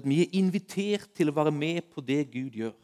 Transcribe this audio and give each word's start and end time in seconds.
at 0.00 0.08
vi 0.08 0.22
er 0.24 0.36
invitert 0.38 1.10
til 1.16 1.30
å 1.30 1.36
være 1.36 1.52
med 1.54 1.86
på 1.92 2.02
det 2.04 2.24
Gud 2.32 2.56
gjør. 2.58 2.74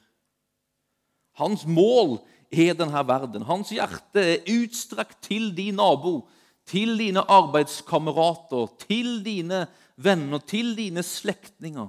Hans 1.41 1.65
mål 1.67 2.19
er 2.51 2.75
denne 2.79 3.03
verden. 3.07 3.47
Hans 3.47 3.71
hjerte 3.75 4.23
er 4.23 4.51
utstrakt 4.59 5.21
til 5.25 5.51
din 5.57 5.79
nabo, 5.81 6.29
til 6.69 6.97
dine 6.99 7.23
arbeidskamerater, 7.31 8.69
til 8.87 9.21
dine 9.25 9.65
venner, 9.97 10.43
til 10.43 10.75
dine 10.79 11.03
slektninger. 11.07 11.89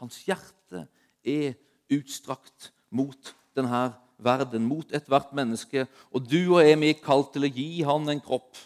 Hans 0.00 0.22
hjerte 0.24 0.86
er 1.24 1.56
utstrakt 1.92 2.70
mot 2.90 3.34
denne 3.56 3.90
verden, 4.20 4.64
mot 4.68 4.92
ethvert 4.94 5.32
menneske. 5.36 5.86
Og 6.12 6.24
du 6.28 6.54
og 6.54 6.62
jeg 6.64 6.78
er 6.78 7.02
kalt 7.04 7.32
til 7.34 7.48
å 7.48 7.52
gi 7.52 7.82
han 7.86 8.08
en 8.12 8.22
kropp, 8.24 8.56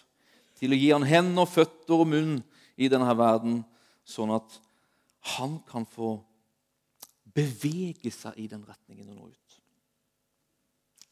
til 0.59 0.75
å 0.75 0.79
gi 0.79 0.91
han 0.93 1.07
hender, 1.07 1.49
føtter 1.51 2.03
og 2.03 2.11
munn 2.11 2.37
i 2.77 2.91
denne 2.91 3.11
verden, 3.19 3.63
sånn 4.07 4.35
at 4.35 4.61
han 5.25 5.59
kan 5.69 5.87
få 5.89 6.19
bevege 7.35 8.13
seg 8.13 8.37
i 8.39 8.49
den 8.51 8.65
retningen 8.69 9.09
og 9.11 9.17
nå 9.17 9.29
ut. 9.33 9.61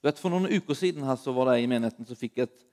Du 0.02 0.08
vet, 0.08 0.18
For 0.18 0.32
noen 0.32 0.50
uker 0.50 0.76
siden 0.76 1.06
her 1.06 1.16
så 1.16 1.32
var 1.34 1.48
det 1.48 1.60
ei 1.60 1.66
i 1.66 1.70
menigheten 1.70 2.06
som 2.06 2.18
fikk 2.18 2.42
et, 2.44 2.64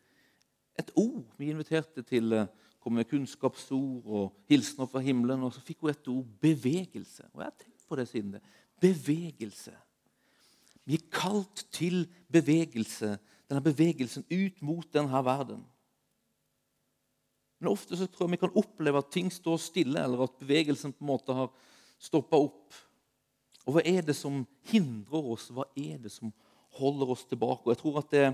et 0.82 0.90
ord. 0.98 1.24
Vi 1.38 1.52
inviterte 1.54 2.04
til 2.04 2.34
å 2.34 2.44
eh, 2.44 2.50
komme 2.82 3.02
med 3.04 3.10
kunnskapsord 3.12 4.08
og 4.08 4.50
hilsener 4.50 4.90
fra 4.90 5.04
himmelen. 5.04 5.44
Og 5.46 5.54
så 5.54 5.62
fikk 5.64 5.84
hun 5.84 5.94
et 5.94 6.10
ord 6.10 6.26
bevegelse. 6.42 7.28
Og 7.34 7.44
jeg 7.44 7.52
har 7.52 7.60
tenkt 7.62 7.86
på 7.86 8.00
det 8.00 8.08
siden 8.10 8.34
det. 8.36 8.42
Bevegelse. 8.82 9.76
Vi 10.90 10.98
er 10.98 11.10
kalt 11.14 11.68
til 11.76 12.08
bevegelse. 12.34 13.18
Denne 13.50 13.62
bevegelsen 13.66 14.26
ut 14.26 14.64
mot 14.66 14.90
denne 14.94 15.22
verden. 15.26 15.62
Men 17.60 17.72
ofte 17.72 17.98
så 17.98 18.08
tror 18.08 18.28
jeg 18.28 18.38
vi 18.38 18.44
kan 18.46 18.60
oppleve 18.60 19.02
at 19.02 19.12
ting 19.12 19.32
står 19.32 19.58
stille, 19.62 20.04
eller 20.04 20.24
at 20.24 20.38
bevegelsen 20.40 20.94
på 20.96 21.04
en 21.04 21.12
måte 21.12 21.36
har 21.36 21.50
stoppa 22.00 22.40
opp. 22.40 22.78
Og 23.68 23.76
hva 23.76 23.84
er 23.86 24.06
det 24.08 24.16
som 24.16 24.46
hindrer 24.72 25.34
oss? 25.34 25.50
Hva 25.54 25.68
er 25.78 25.98
det 26.02 26.12
som 26.14 26.32
holder 26.80 27.10
oss 27.10 27.26
tilbake. 27.26 27.66
Og 27.66 27.74
jeg 27.74 27.82
tror 27.82 28.00
at 28.02 28.12
det, 28.14 28.26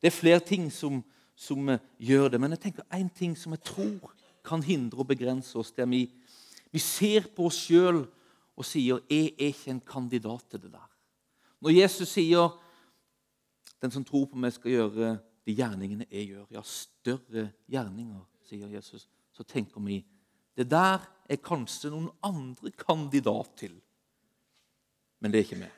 det 0.00 0.10
er 0.10 0.16
flere 0.16 0.44
ting 0.44 0.70
som, 0.72 1.00
som, 1.36 1.72
gjør 1.98 2.30
det. 2.32 2.40
Men 2.40 2.54
jeg 2.56 2.64
tenker 2.66 2.96
én 2.96 3.10
ting 3.14 3.36
som 3.38 3.54
jeg 3.56 3.64
tror 3.66 4.14
kan 4.46 4.62
hindre 4.64 5.02
og 5.02 5.10
begrense 5.10 5.58
oss, 5.58 5.72
det 5.76 5.84
er 5.84 5.90
vi, 5.90 6.06
vi 6.72 6.80
ser 6.80 7.28
på 7.36 7.50
oss 7.50 7.58
sjøl 7.66 8.06
og 8.56 8.64
sier 8.64 9.00
'Jeg 9.08 9.34
er 9.38 9.52
ikke 9.52 9.70
en 9.70 9.80
kandidat 9.80 10.44
til 10.50 10.62
det 10.62 10.72
der'. 10.72 10.90
Når 11.60 11.70
Jesus 11.70 12.08
sier 12.08 12.48
'Den 13.82 13.90
som 13.90 14.04
tror 14.04 14.24
på 14.24 14.36
meg, 14.36 14.52
skal 14.52 14.70
gjøre 14.70 15.18
de 15.46 15.54
gjerningene 15.54 16.06
jeg 16.10 16.28
gjør', 16.28 16.46
ja, 16.50 16.62
større 16.62 17.50
gjerninger, 17.68 18.24
sier 18.50 18.70
Jesus, 18.72 19.06
så 19.32 19.46
tenker 19.46 19.82
vi 19.84 20.00
det 20.58 20.66
der 20.70 21.04
er 21.30 21.38
kanskje 21.40 21.92
noen 21.92 22.10
andre 22.26 22.72
kandidat 22.74 23.54
til, 23.62 23.76
men 25.20 25.32
det 25.32 25.40
er 25.40 25.46
ikke 25.46 25.60
meg. 25.60 25.76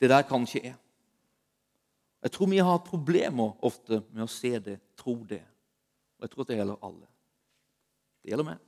Det 0.00 0.08
der 0.10 0.24
kan 0.26 0.44
ikke 0.44 0.64
jeg. 0.64 0.76
Jeg 2.20 2.32
tror 2.32 2.50
vi 2.50 2.60
har 2.64 2.82
problemer 2.84 3.54
ofte 3.64 4.02
med 4.10 4.24
å 4.24 4.32
se 4.32 4.52
det, 4.60 4.76
tro 4.98 5.14
det. 5.28 5.40
Og 6.18 6.26
jeg 6.26 6.32
tror 6.32 6.44
at 6.44 6.50
det 6.50 6.58
gjelder 6.58 6.84
alle. 6.84 7.08
Det 8.20 8.32
gjelder 8.32 8.48
meg, 8.50 8.64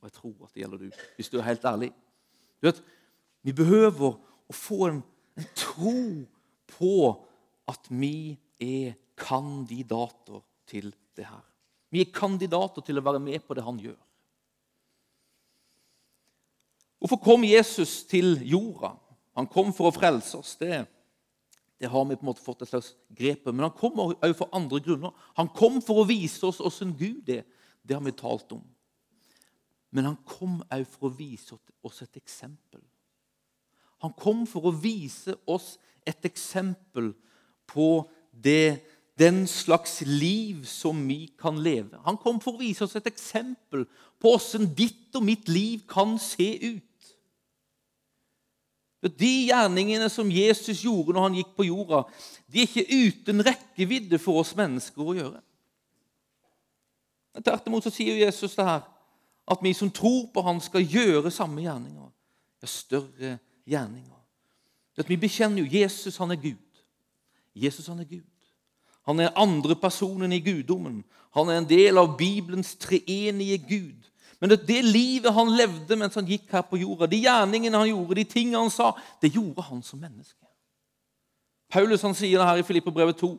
og 0.00 0.08
jeg 0.08 0.16
tror 0.16 0.46
at 0.46 0.54
det 0.54 0.62
gjelder 0.62 0.80
du, 0.80 1.00
hvis 1.16 1.32
du 1.32 1.38
er 1.38 1.48
helt 1.48 1.66
ærlig. 1.68 1.90
Du 2.60 2.70
vet, 2.70 2.84
Vi 3.44 3.52
behøver 3.52 4.14
å 4.48 4.54
få 4.56 4.86
en, 4.88 5.02
en 5.36 5.48
tro 5.52 6.24
på 6.78 6.92
at 7.68 7.90
vi 7.92 8.38
er 8.56 8.94
kandidater 9.20 10.40
til 10.64 10.94
det 11.16 11.26
her. 11.28 11.42
Vi 11.94 12.02
er 12.02 12.10
kandidater 12.14 12.82
til 12.82 12.98
å 12.98 13.04
være 13.06 13.22
med 13.22 13.44
på 13.46 13.54
det 13.54 13.62
han 13.62 13.78
gjør. 13.78 13.98
Hvorfor 16.98 17.20
kom 17.22 17.44
Jesus 17.46 18.00
til 18.10 18.40
jorda? 18.48 18.96
Han 19.38 19.46
kom 19.50 19.70
for 19.76 19.90
å 19.90 19.94
frelse 19.94 20.38
oss. 20.40 20.54
Det, 20.58 20.80
det 21.78 21.90
har 21.92 22.06
vi 22.08 22.16
på 22.16 22.24
en 22.24 22.30
måte 22.32 22.42
fått 22.42 22.64
et 22.64 22.70
slags 22.72 22.94
grep. 23.14 23.46
Men 23.52 23.68
han 23.68 23.76
kom 23.78 24.00
også 24.08 24.32
for 24.40 24.56
andre 24.56 24.80
grunner. 24.82 25.12
Han 25.38 25.50
kom 25.54 25.78
for 25.84 26.02
å 26.02 26.08
vise 26.08 26.42
oss 26.48 26.62
hvordan 26.62 26.96
Gud 26.98 27.30
er. 27.30 27.44
Det 27.84 27.94
har 27.94 28.02
vi 28.02 28.14
talt 28.16 28.56
om. 28.56 28.64
Men 29.94 30.08
han 30.10 30.18
kom 30.26 30.58
også 30.64 30.96
for 30.96 31.10
å 31.10 31.14
vise 31.14 31.58
oss 31.86 32.02
et 32.02 32.18
eksempel. 32.18 32.82
Han 34.02 34.14
kom 34.18 34.42
for 34.50 34.66
å 34.66 34.74
vise 34.74 35.36
oss 35.46 35.76
et 36.02 36.26
eksempel 36.26 37.12
på 37.70 38.02
det, 38.34 38.82
den 39.18 39.46
slags 39.46 40.00
liv 40.06 40.64
som 40.66 41.08
vi 41.08 41.32
kan 41.38 41.58
leve. 41.62 42.00
Han 42.04 42.18
kom 42.18 42.40
for 42.42 42.56
å 42.56 42.62
vise 42.62 42.84
oss 42.84 42.96
et 42.98 43.06
eksempel 43.06 43.86
på 44.18 44.32
hvordan 44.34 44.72
ditt 44.74 45.14
og 45.14 45.22
mitt 45.26 45.48
liv 45.48 45.84
kan 45.90 46.16
se 46.18 46.48
ut. 46.64 46.90
De 49.04 49.30
gjerningene 49.50 50.08
som 50.08 50.30
Jesus 50.32 50.80
gjorde 50.82 51.12
når 51.12 51.26
han 51.26 51.36
gikk 51.36 51.50
på 51.58 51.66
jorda, 51.68 52.06
de 52.48 52.62
er 52.62 52.70
ikke 52.70 53.02
uten 53.04 53.44
rekkevidde 53.44 54.18
for 54.18 54.40
oss 54.40 54.54
mennesker 54.56 55.04
å 55.04 55.16
gjøre. 55.18 55.42
Tvert 57.44 57.68
imot 57.68 57.84
så 57.84 57.92
sier 57.92 58.16
Jesus 58.22 58.54
det 58.56 58.64
her, 58.64 58.84
at 59.44 59.60
vi 59.60 59.74
som 59.76 59.90
tror 59.92 60.30
på 60.32 60.40
Han, 60.40 60.60
skal 60.60 60.86
gjøre 60.86 61.30
samme 61.30 61.60
gjerninger. 61.60 62.08
Ja, 62.62 62.68
større 62.70 63.38
gjerninger. 63.68 64.20
At 64.96 65.10
vi 65.10 65.18
bekjenner 65.20 65.60
jo 65.60 65.68
Jesus, 65.68 66.16
han 66.16 66.30
er 66.30 66.40
Gud. 66.40 66.80
Jesus, 67.54 67.86
han 67.86 68.00
er 68.00 68.08
Gud. 68.08 68.24
Han 69.08 69.20
er 69.20 69.34
andre 69.36 69.76
personen 69.76 70.32
i 70.32 70.40
guddommen. 70.44 71.02
Han 71.36 71.50
er 71.50 71.60
en 71.60 71.68
del 71.68 71.98
av 72.00 72.16
Bibelens 72.18 72.74
treenige 72.80 73.58
Gud. 73.68 74.10
Men 74.40 74.50
det, 74.50 74.62
det 74.68 74.80
livet 74.84 75.32
han 75.32 75.52
levde 75.56 75.96
mens 75.96 76.16
han 76.18 76.28
gikk 76.28 76.50
her 76.52 76.64
på 76.68 76.80
jorda, 76.80 77.08
de 77.08 77.22
gjerningene 77.24 77.80
han 77.80 77.88
gjorde, 77.88 78.18
de 78.18 78.26
tingene 78.28 78.60
han 78.60 78.72
sa, 78.72 78.90
det 79.22 79.32
gjorde 79.32 79.64
han 79.64 79.82
som 79.82 80.02
menneske. 80.02 80.40
Paulus 81.72 82.04
han 82.04 82.16
sier 82.16 82.38
det 82.38 82.48
her 82.48 82.60
i 82.60 82.66
Filippebrevet 82.66 83.18
2 83.22 83.32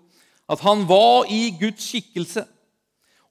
at 0.49 0.61
han 0.61 0.83
var 0.89 1.29
i 1.31 1.49
Guds 1.59 1.85
skikkelse 1.87 2.45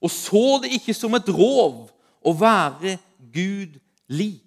og 0.05 0.11
så 0.11 0.59
det 0.63 0.75
ikke 0.77 0.93
som 0.93 1.15
et 1.17 1.29
rov 1.33 1.87
å 2.25 2.33
være 2.37 2.97
Gud 3.33 3.79
lik, 4.13 4.41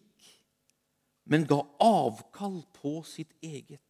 men 1.29 1.47
ga 1.49 1.61
avkall 1.83 2.61
på 2.79 3.01
sitt 3.07 3.33
eget. 3.43 3.83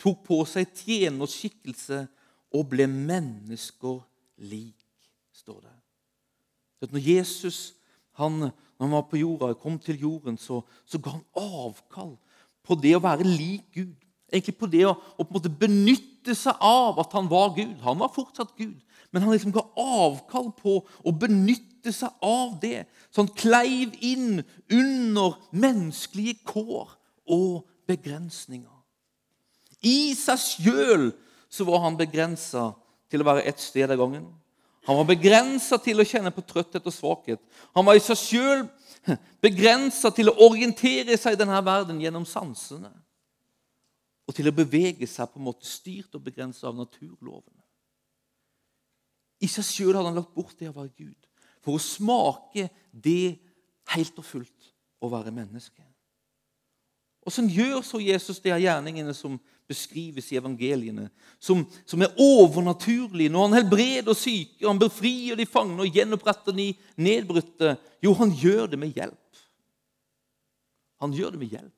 Tok 0.00 0.22
på 0.24 0.38
seg 0.48 0.70
tjeners 0.72 1.36
skikkelse 1.36 2.06
og 2.54 2.66
ble 2.72 2.86
mennesker 2.90 4.00
lik, 4.42 4.76
står 5.32 5.60
det. 5.62 5.76
Så 6.80 6.88
når 6.90 7.04
Jesus 7.04 7.60
han, 8.20 8.38
når 8.50 8.84
han 8.86 8.94
var 8.96 9.06
på 9.08 9.20
jorda, 9.20 9.54
kom 9.54 9.78
til 9.80 10.00
jorden, 10.00 10.36
så, 10.40 10.60
så 10.88 11.00
ga 11.00 11.14
han 11.14 11.24
avkall 11.38 12.14
på 12.66 12.76
det 12.80 12.94
å 12.96 13.02
være 13.04 13.26
lik 13.26 13.66
Gud. 13.74 13.96
Egentlig 14.30 14.56
på 14.60 14.68
det 14.70 14.84
å, 14.86 14.94
å 14.94 15.26
på 15.26 15.42
benytte 15.48 16.36
seg 16.38 16.60
av 16.62 17.00
at 17.02 17.14
han 17.16 17.30
var 17.30 17.54
Gud. 17.56 17.74
Han 17.84 17.98
var 18.02 18.12
fortsatt 18.14 18.52
Gud, 18.58 18.78
men 19.10 19.24
han 19.24 19.34
liksom 19.34 19.54
ga 19.54 19.64
avkall 19.80 20.52
på 20.58 20.76
å 20.84 21.14
benytte 21.16 21.92
seg 21.94 22.12
av 22.24 22.58
det. 22.62 22.84
Så 23.10 23.24
han 23.24 23.32
kleiv 23.34 23.96
inn 24.04 24.42
under 24.70 25.40
menneskelige 25.50 26.38
kår 26.46 26.94
og 27.30 27.64
begrensninger. 27.90 28.76
I 29.80 30.12
seg 30.18 30.44
sjøl 30.44 31.10
var 31.58 31.82
han 31.84 31.98
begrensa 31.98 32.70
til 33.10 33.22
å 33.22 33.26
være 33.26 33.46
ett 33.50 33.60
sted 33.60 33.90
av 33.90 33.98
gangen. 33.98 34.28
Han 34.88 34.96
var 34.96 35.08
begrensa 35.10 35.78
til 35.82 36.00
å 36.00 36.06
kjenne 36.06 36.32
på 36.32 36.44
trøtthet 36.46 36.86
og 36.86 36.94
svakhet. 36.94 37.40
Han 37.76 37.84
var 37.86 37.98
i 37.98 38.02
seg 38.04 38.18
sjøl 38.18 38.64
begrensa 39.44 40.12
til 40.14 40.30
å 40.30 40.36
orientere 40.46 41.18
seg 41.20 41.36
i 41.36 41.40
denne 41.40 41.60
verden 41.64 42.00
gjennom 42.00 42.26
sansene. 42.28 42.92
Og 44.28 44.36
til 44.36 44.48
å 44.48 44.54
bevege 44.54 45.08
seg 45.10 45.28
på 45.30 45.40
en 45.40 45.48
måte 45.50 45.68
styrt 45.68 46.14
og 46.16 46.24
begrensa 46.24 46.68
av 46.70 46.78
naturlovene. 46.78 47.58
I 49.40 49.48
seg 49.48 49.66
sjøl 49.66 49.96
hadde 49.96 50.12
han 50.12 50.20
lagt 50.20 50.34
bort 50.36 50.56
det 50.60 50.70
å 50.70 50.76
være 50.76 50.92
Gud 50.96 51.28
for 51.60 51.76
å 51.76 51.82
smake 51.82 52.70
det 52.92 53.36
helt 53.92 54.18
og 54.20 54.24
fullt 54.24 54.70
å 55.00 55.10
være 55.12 55.32
menneske. 55.34 55.82
Åssen 57.28 57.50
gjør 57.52 57.82
så 57.84 58.00
Jesus 58.00 58.40
de 58.40 58.52
gjerningene 58.52 59.12
som 59.16 59.36
beskrives 59.70 60.28
i 60.32 60.38
evangeliene, 60.40 61.08
som, 61.38 61.62
som 61.88 62.02
er 62.02 62.16
overnaturlige 62.20 63.32
når 63.32 63.46
han 63.46 63.58
helbreder 63.60 64.16
syke, 64.18 64.66
han 64.66 64.80
befrier 64.80 65.38
de 65.38 65.46
fangne 65.48 65.86
og 65.86 65.94
gjenoppretter 65.94 66.56
de 66.56 66.72
nedbrutte? 67.00 67.76
Jo, 68.02 68.14
han 68.18 68.34
gjør 68.34 68.72
det 68.72 68.80
med 68.82 68.96
hjelp. 68.96 69.42
Han 71.00 71.14
gjør 71.16 71.34
det 71.34 71.42
med 71.42 71.54
hjelp. 71.54 71.76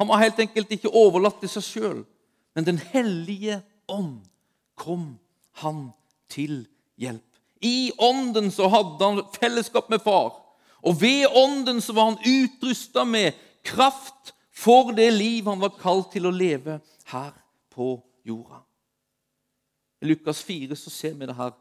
Han 0.00 0.10
var 0.10 0.22
helt 0.24 0.40
enkelt 0.42 0.72
ikke 0.74 0.90
overlatt 0.90 1.38
til 1.40 1.52
seg 1.52 1.66
sjøl, 1.68 2.00
men 2.56 2.66
Den 2.66 2.80
hellige 2.92 3.62
ånd 3.88 4.24
kom 4.76 5.14
han 5.62 5.92
til 6.32 6.64
hjelp. 7.00 7.24
I 7.62 7.92
ånden 8.02 8.50
så 8.50 8.66
hadde 8.68 9.06
han 9.06 9.22
fellesskap 9.36 9.88
med 9.92 10.02
far. 10.02 10.34
Og 10.82 10.98
ved 10.98 11.28
ånden 11.38 11.78
så 11.80 11.94
var 11.94 12.10
han 12.10 12.18
utrusta 12.26 13.04
med 13.06 13.38
kraft 13.62 14.34
for 14.62 14.92
det 14.94 15.10
liv 15.10 15.48
han 15.50 15.62
var 15.62 15.74
kalt 15.80 16.12
til 16.14 16.28
å 16.28 16.34
leve 16.34 16.78
her 17.10 17.32
på 17.72 17.96
jorda. 18.26 18.62
I 20.02 20.10
Lukas 20.10 20.42
4 20.46 20.76
så 20.78 20.90
ser 20.90 21.18
vi 21.18 21.26
det 21.26 21.38
her 21.38 21.52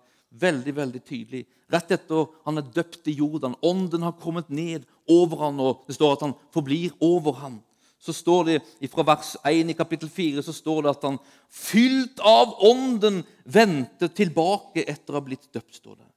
veldig 0.42 0.74
veldig 0.76 1.02
tydelig. 1.06 1.42
Rett 1.72 1.92
etter 1.96 2.30
han 2.46 2.60
er 2.60 2.70
døpt 2.74 3.10
i 3.12 3.18
Jordan, 3.20 3.58
ånden 3.62 4.06
har 4.06 4.18
kommet 4.20 4.50
ned 4.50 4.88
over 5.10 5.46
han, 5.46 5.60
og 5.60 5.84
det 5.88 5.96
står 5.98 6.16
at 6.16 6.26
han 6.28 6.38
forblir 6.54 6.96
over 7.04 7.38
han. 7.42 7.60
Så 8.02 8.16
står 8.18 8.48
det 8.48 8.90
Fra 8.90 9.06
vers 9.06 9.36
1 9.46 9.70
i 9.70 9.78
kapittel 9.78 10.10
4 10.10 10.42
så 10.42 10.54
står 10.54 10.84
det 10.84 10.94
at 10.96 11.04
han 11.06 11.20
fylt 11.54 12.20
av 12.26 12.56
ånden 12.66 13.22
vendte 13.46 14.10
tilbake 14.10 14.88
etter 14.90 15.14
å 15.14 15.20
ha 15.20 15.26
blitt 15.26 15.52
døpt. 15.54 15.76
står 15.76 16.00
det. 16.00 16.08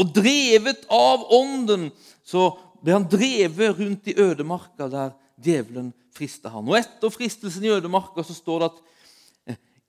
Og 0.00 0.14
drevet 0.16 0.86
av 0.88 1.26
ånden 1.36 1.90
så 2.24 2.48
ble 2.80 2.96
han 2.96 3.08
drevet 3.10 3.76
rundt 3.76 4.08
i 4.08 4.16
ødemarka 4.16 4.88
der 4.88 5.12
djevelen 5.36 5.92
frista 6.16 6.50
han. 6.52 6.66
Og 6.66 6.78
etter 6.78 7.12
fristelsen 7.12 7.64
i 7.66 7.72
ødemarka 7.76 8.24
så 8.26 8.36
står 8.36 8.62
det 8.62 8.70
at 8.72 8.84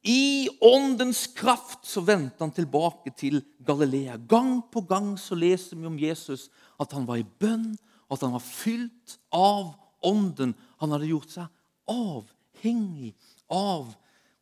i 0.08 0.48
åndens 0.64 1.26
kraft 1.36 1.84
så 1.88 2.02
vendte 2.06 2.40
han 2.40 2.54
tilbake 2.56 3.12
til 3.18 3.42
Galilea. 3.66 4.16
Gang 4.30 4.62
på 4.72 4.86
gang 4.88 5.16
så 5.20 5.36
leser 5.36 5.76
vi 5.76 5.88
om 5.90 6.00
Jesus 6.00 6.48
at 6.80 6.94
han 6.96 7.08
var 7.08 7.20
i 7.20 7.28
bønn, 7.28 7.74
at 8.08 8.24
han 8.24 8.36
var 8.38 8.44
fylt 8.44 9.18
av 9.36 9.74
ånden. 10.06 10.54
Han 10.80 10.94
hadde 10.96 11.10
gjort 11.10 11.34
seg 11.34 11.50
avhengig 11.92 13.16
av 13.52 13.90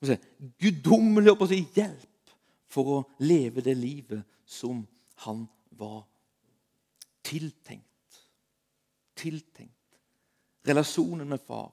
si, 0.06 0.18
guddommelig 0.62 1.34
si, 1.50 1.64
hjelp 1.74 2.36
for 2.70 2.92
å 2.92 3.04
leve 3.24 3.64
det 3.66 3.74
livet 3.80 4.22
som 4.46 4.84
han 5.26 5.46
var 5.80 6.04
tiltenkt. 7.26 8.22
Tiltenkt. 9.18 9.72
Relasjonen 10.66 11.30
med 11.30 11.42
far, 11.42 11.72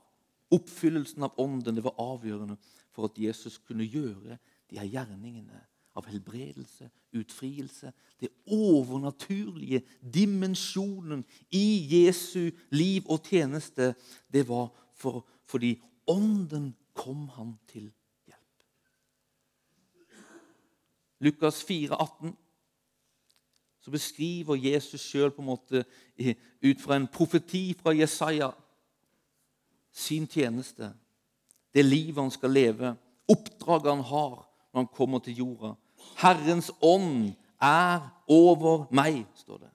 oppfyllelsen 0.52 1.26
av 1.26 1.38
ånden, 1.40 1.76
det 1.76 1.84
var 1.84 1.98
avgjørende 2.00 2.56
for 2.92 3.08
at 3.08 3.18
Jesus 3.18 3.58
kunne 3.58 3.86
gjøre 3.88 4.38
de 4.70 4.78
her 4.78 4.88
gjerningene 4.88 5.60
av 5.96 6.06
helbredelse, 6.08 6.88
utfrielse. 7.12 7.92
Det 8.20 8.30
overnaturlige 8.46 9.82
dimensjonen 10.14 11.24
i 11.50 11.66
Jesu 11.90 12.50
liv 12.72 13.08
og 13.10 13.26
tjeneste, 13.28 13.94
det 14.32 14.46
var 14.48 14.70
for, 14.96 15.26
fordi 15.44 15.76
Ånden 16.06 16.72
kom 16.94 17.28
han 17.36 17.52
til 17.70 17.84
hjelp. 18.26 18.64
Lukas 21.20 21.62
4, 21.64 21.94
18, 21.94 22.36
så 23.80 23.90
beskriver 23.90 24.58
Jesus 24.58 25.00
sjøl 25.00 25.30
ut 25.30 26.80
fra 26.82 26.96
en 26.96 27.06
profeti 27.06 27.74
fra 27.78 27.94
Jesaja 27.94 28.50
sin 29.92 30.26
tjeneste 30.26 30.92
det 31.72 31.84
livet 31.86 32.20
han 32.20 32.32
skal 32.32 32.52
leve, 32.52 32.94
oppdraget 33.28 33.94
han 33.94 34.04
har 34.04 34.34
når 34.72 34.82
han 34.82 34.90
kommer 34.92 35.22
til 35.24 35.38
jorda. 35.40 35.74
Herrens 36.20 36.70
ånd 36.84 37.32
er 37.62 38.02
over 38.28 38.86
meg, 38.92 39.22
står 39.38 39.62
det. 39.64 39.70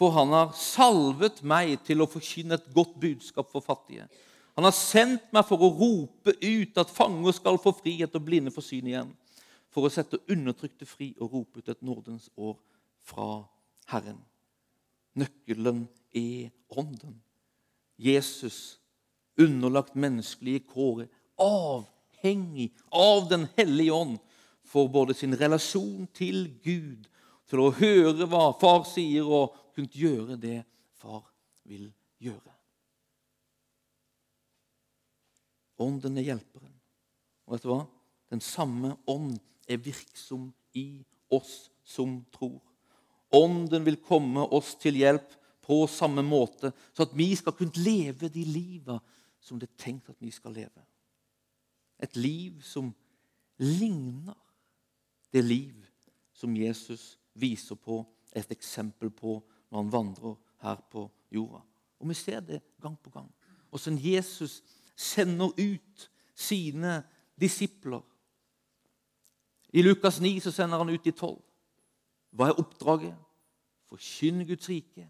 For 0.00 0.14
han 0.16 0.32
har 0.32 0.54
salvet 0.56 1.42
meg 1.44 1.76
til 1.86 2.02
å 2.02 2.08
forkynne 2.08 2.56
et 2.56 2.70
godt 2.74 2.96
budskap 3.02 3.50
for 3.52 3.62
fattige. 3.62 4.08
Han 4.56 4.66
har 4.66 4.74
sendt 4.74 5.28
meg 5.34 5.46
for 5.46 5.62
å 5.62 5.70
rope 5.76 6.34
ut 6.40 6.80
at 6.80 6.90
fanger 6.92 7.36
skal 7.36 7.60
få 7.60 7.74
frihet 7.76 8.16
og 8.16 8.24
blinde 8.26 8.52
få 8.54 8.64
syn 8.64 8.88
igjen. 8.90 9.12
For 9.70 9.86
å 9.86 9.92
sette 9.92 10.18
undertrykte 10.32 10.88
fri 10.88 11.12
og 11.20 11.36
rope 11.36 11.60
ut 11.60 11.70
et 11.70 11.84
nådens 11.86 12.26
år 12.40 12.56
fra 13.06 13.28
Herren. 13.92 14.18
Nøkkelen 15.20 15.84
er 16.16 16.50
ånden. 16.74 17.20
Jesus, 18.00 18.79
underlagt 19.40 19.96
menneskelige 19.98 20.64
kårer, 20.68 21.08
avhengig 21.40 22.70
av 22.92 23.28
Den 23.28 23.48
hellige 23.56 23.92
ånd 23.92 24.18
for 24.64 24.88
både 24.88 25.14
sin 25.16 25.34
relasjon 25.34 26.06
til 26.14 26.46
Gud, 26.62 27.08
til 27.50 27.64
å 27.64 27.72
høre 27.74 28.28
hva 28.30 28.50
far 28.60 28.84
sier, 28.86 29.26
og 29.26 29.56
kunne 29.74 29.90
gjøre 29.90 30.38
det 30.38 30.60
far 31.00 31.24
vil 31.66 31.88
gjøre. 32.22 32.54
Ånden 35.80 36.18
er 36.20 36.28
hjelperen. 36.28 36.74
Og 37.48 37.56
vet 37.56 37.64
du 37.64 37.70
hva? 37.72 37.84
Den 38.30 38.42
samme 38.44 38.94
ånd 39.10 39.38
er 39.66 39.80
virksom 39.82 40.50
i 40.76 41.00
oss 41.32 41.70
som 41.86 42.20
tror. 42.34 42.60
Ånden 43.34 43.86
vil 43.86 43.98
komme 44.04 44.44
oss 44.54 44.74
til 44.78 44.98
hjelp 45.00 45.38
på 45.66 45.84
samme 45.90 46.22
måte, 46.26 46.72
så 46.94 47.06
at 47.06 47.14
vi 47.16 47.30
skal 47.38 47.54
kunne 47.56 47.82
leve 47.82 48.30
de 48.32 48.42
liva 48.46 48.98
som 49.40 49.60
det 49.60 49.70
er 49.70 49.82
tenkt 49.84 50.08
at 50.08 50.20
vi 50.20 50.30
skal 50.30 50.52
leve. 50.52 50.84
Et 52.00 52.16
liv 52.16 52.62
som 52.62 52.94
ligner 53.58 54.36
det 55.32 55.44
liv 55.44 55.86
som 56.32 56.56
Jesus 56.56 57.18
viser 57.34 57.74
på 57.74 58.02
et 58.36 58.52
eksempel 58.52 59.10
på 59.10 59.38
når 59.70 59.82
han 59.82 59.92
vandrer 59.92 60.36
her 60.62 60.80
på 60.90 61.10
jorda. 61.32 61.60
Og 62.00 62.08
Vi 62.08 62.14
ser 62.14 62.40
det 62.40 62.62
gang 62.80 62.98
på 62.98 63.10
gang. 63.10 63.30
Åssen 63.72 63.98
Jesus 63.98 64.62
sender 64.96 65.50
ut 65.58 66.10
sine 66.34 67.02
disipler. 67.40 68.00
I 69.72 69.82
Lukas 69.82 70.20
9 70.20 70.40
så 70.40 70.50
sender 70.50 70.78
han 70.78 70.88
ut 70.88 71.04
de 71.04 71.10
tolv. 71.10 71.42
Hva 72.30 72.48
er 72.48 72.58
oppdraget? 72.58 73.14
Forkynne 73.90 74.46
Guds 74.46 74.68
rike, 74.68 75.08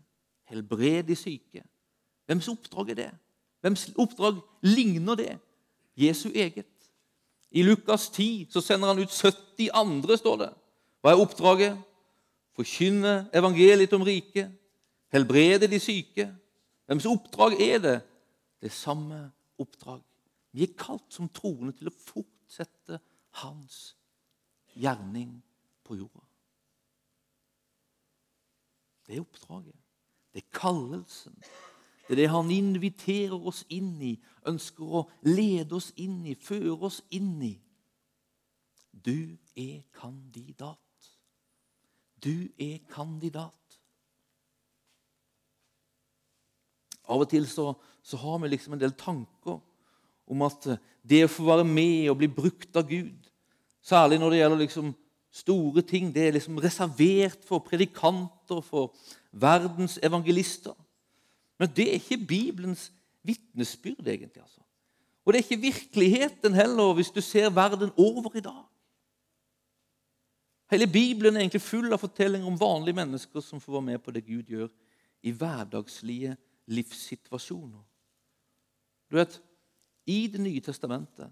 helbrede 0.49 1.03
de 1.09 1.17
syke. 1.17 1.65
Hvems 2.27 2.49
oppdrag 2.49 2.91
er 2.91 2.95
det? 2.95 3.11
Hvems 3.61 3.91
oppdrag 3.97 4.41
ligner 4.63 5.15
det? 5.15 5.39
Jesu 5.97 6.29
eget. 6.29 6.67
I 7.51 7.63
Lukas 7.63 8.09
10 8.11 8.47
så 8.51 8.61
sender 8.61 8.89
han 8.89 8.99
ut 8.99 9.11
70 9.11 9.69
andre, 9.75 10.17
står 10.17 10.37
det. 10.37 10.51
Hva 11.01 11.13
er 11.13 11.23
oppdraget? 11.23 11.79
Forkynne 12.57 13.31
evangeliet 13.35 13.93
om 13.97 14.03
riket, 14.05 14.51
helbrede 15.13 15.69
de 15.71 15.81
syke. 15.81 16.29
Hvems 16.87 17.07
oppdrag 17.07 17.61
er 17.61 17.79
det? 17.79 17.99
Det 18.61 18.73
samme 18.73 19.31
oppdrag. 19.59 20.03
Vi 20.53 20.67
er 20.67 20.75
kalt 20.79 21.07
som 21.15 21.29
troende 21.33 21.73
til 21.79 21.89
å 21.89 21.95
fortsette 21.95 22.99
hans 23.43 23.95
gjerning 24.75 25.39
på 25.87 25.97
jorda. 25.99 26.25
Det 29.07 29.17
er 29.17 29.25
oppdraget. 29.25 29.79
Det 30.31 30.45
er 30.45 30.51
kallelsen. 30.55 31.35
Det 32.11 32.17
er 32.17 32.25
det 32.25 32.33
han 32.33 32.49
inviterer 32.51 33.45
oss 33.47 33.61
inn 33.71 33.93
i, 34.03 34.17
ønsker 34.51 34.83
å 34.99 35.05
lede 35.23 35.77
oss 35.77 35.93
inn 35.95 36.25
i, 36.27 36.33
føre 36.35 36.89
oss 36.89 36.97
inn 37.15 37.37
i. 37.47 37.53
Du 38.91 39.39
er 39.55 39.85
kandidat. 39.95 41.07
Du 42.19 42.51
er 42.59 42.81
kandidat. 42.91 43.79
Av 47.07 47.23
og 47.23 47.31
til 47.31 47.47
så, 47.47 47.77
så 48.03 48.19
har 48.19 48.43
vi 48.43 48.51
liksom 48.57 48.75
en 48.75 48.83
del 48.83 48.99
tanker 48.99 49.63
om 50.27 50.47
at 50.51 50.67
det 51.07 51.23
å 51.29 51.31
få 51.31 51.47
være 51.47 51.71
med 51.71 52.11
og 52.11 52.19
bli 52.25 52.33
brukt 52.43 52.75
av 52.75 52.91
Gud, 52.91 53.31
særlig 53.87 54.19
når 54.19 54.35
det 54.35 54.43
gjelder 54.43 54.65
liksom 54.67 54.93
store 55.31 55.87
ting, 55.87 56.11
det 56.11 56.27
er 56.27 56.39
liksom 56.41 56.59
reservert 56.59 57.47
for 57.47 57.63
predikanter, 57.63 58.67
for 58.67 58.97
verdens 59.31 60.01
evangelister. 60.03 60.75
Men 61.61 61.69
det 61.77 61.87
er 61.89 61.99
ikke 62.01 62.25
Bibelens 62.25 62.89
vitnesbyrd, 63.23 64.07
egentlig. 64.09 64.43
altså. 64.43 64.61
Og 65.25 65.33
det 65.33 65.41
er 65.41 65.45
ikke 65.45 65.63
virkeligheten 65.63 66.55
heller, 66.57 66.95
hvis 66.97 67.13
du 67.13 67.21
ser 67.21 67.51
verden 67.51 67.91
over 67.97 68.37
i 68.37 68.41
dag. 68.41 68.65
Hele 70.71 70.87
Bibelen 70.87 71.37
er 71.37 71.45
egentlig 71.45 71.61
full 71.61 71.93
av 71.93 71.99
fortellinger 71.99 72.47
om 72.47 72.59
vanlige 72.59 72.97
mennesker 72.97 73.43
som 73.45 73.61
får 73.61 73.73
være 73.73 73.87
med 73.91 73.99
på 73.99 74.15
det 74.15 74.23
Gud 74.27 74.49
gjør 74.49 74.69
i 75.23 75.33
hverdagslige 75.35 76.37
livssituasjoner. 76.71 77.83
Du 79.11 79.19
vet, 79.19 79.41
I 80.07 80.27
Det 80.27 80.41
nye 80.41 80.61
testamentet 80.61 81.29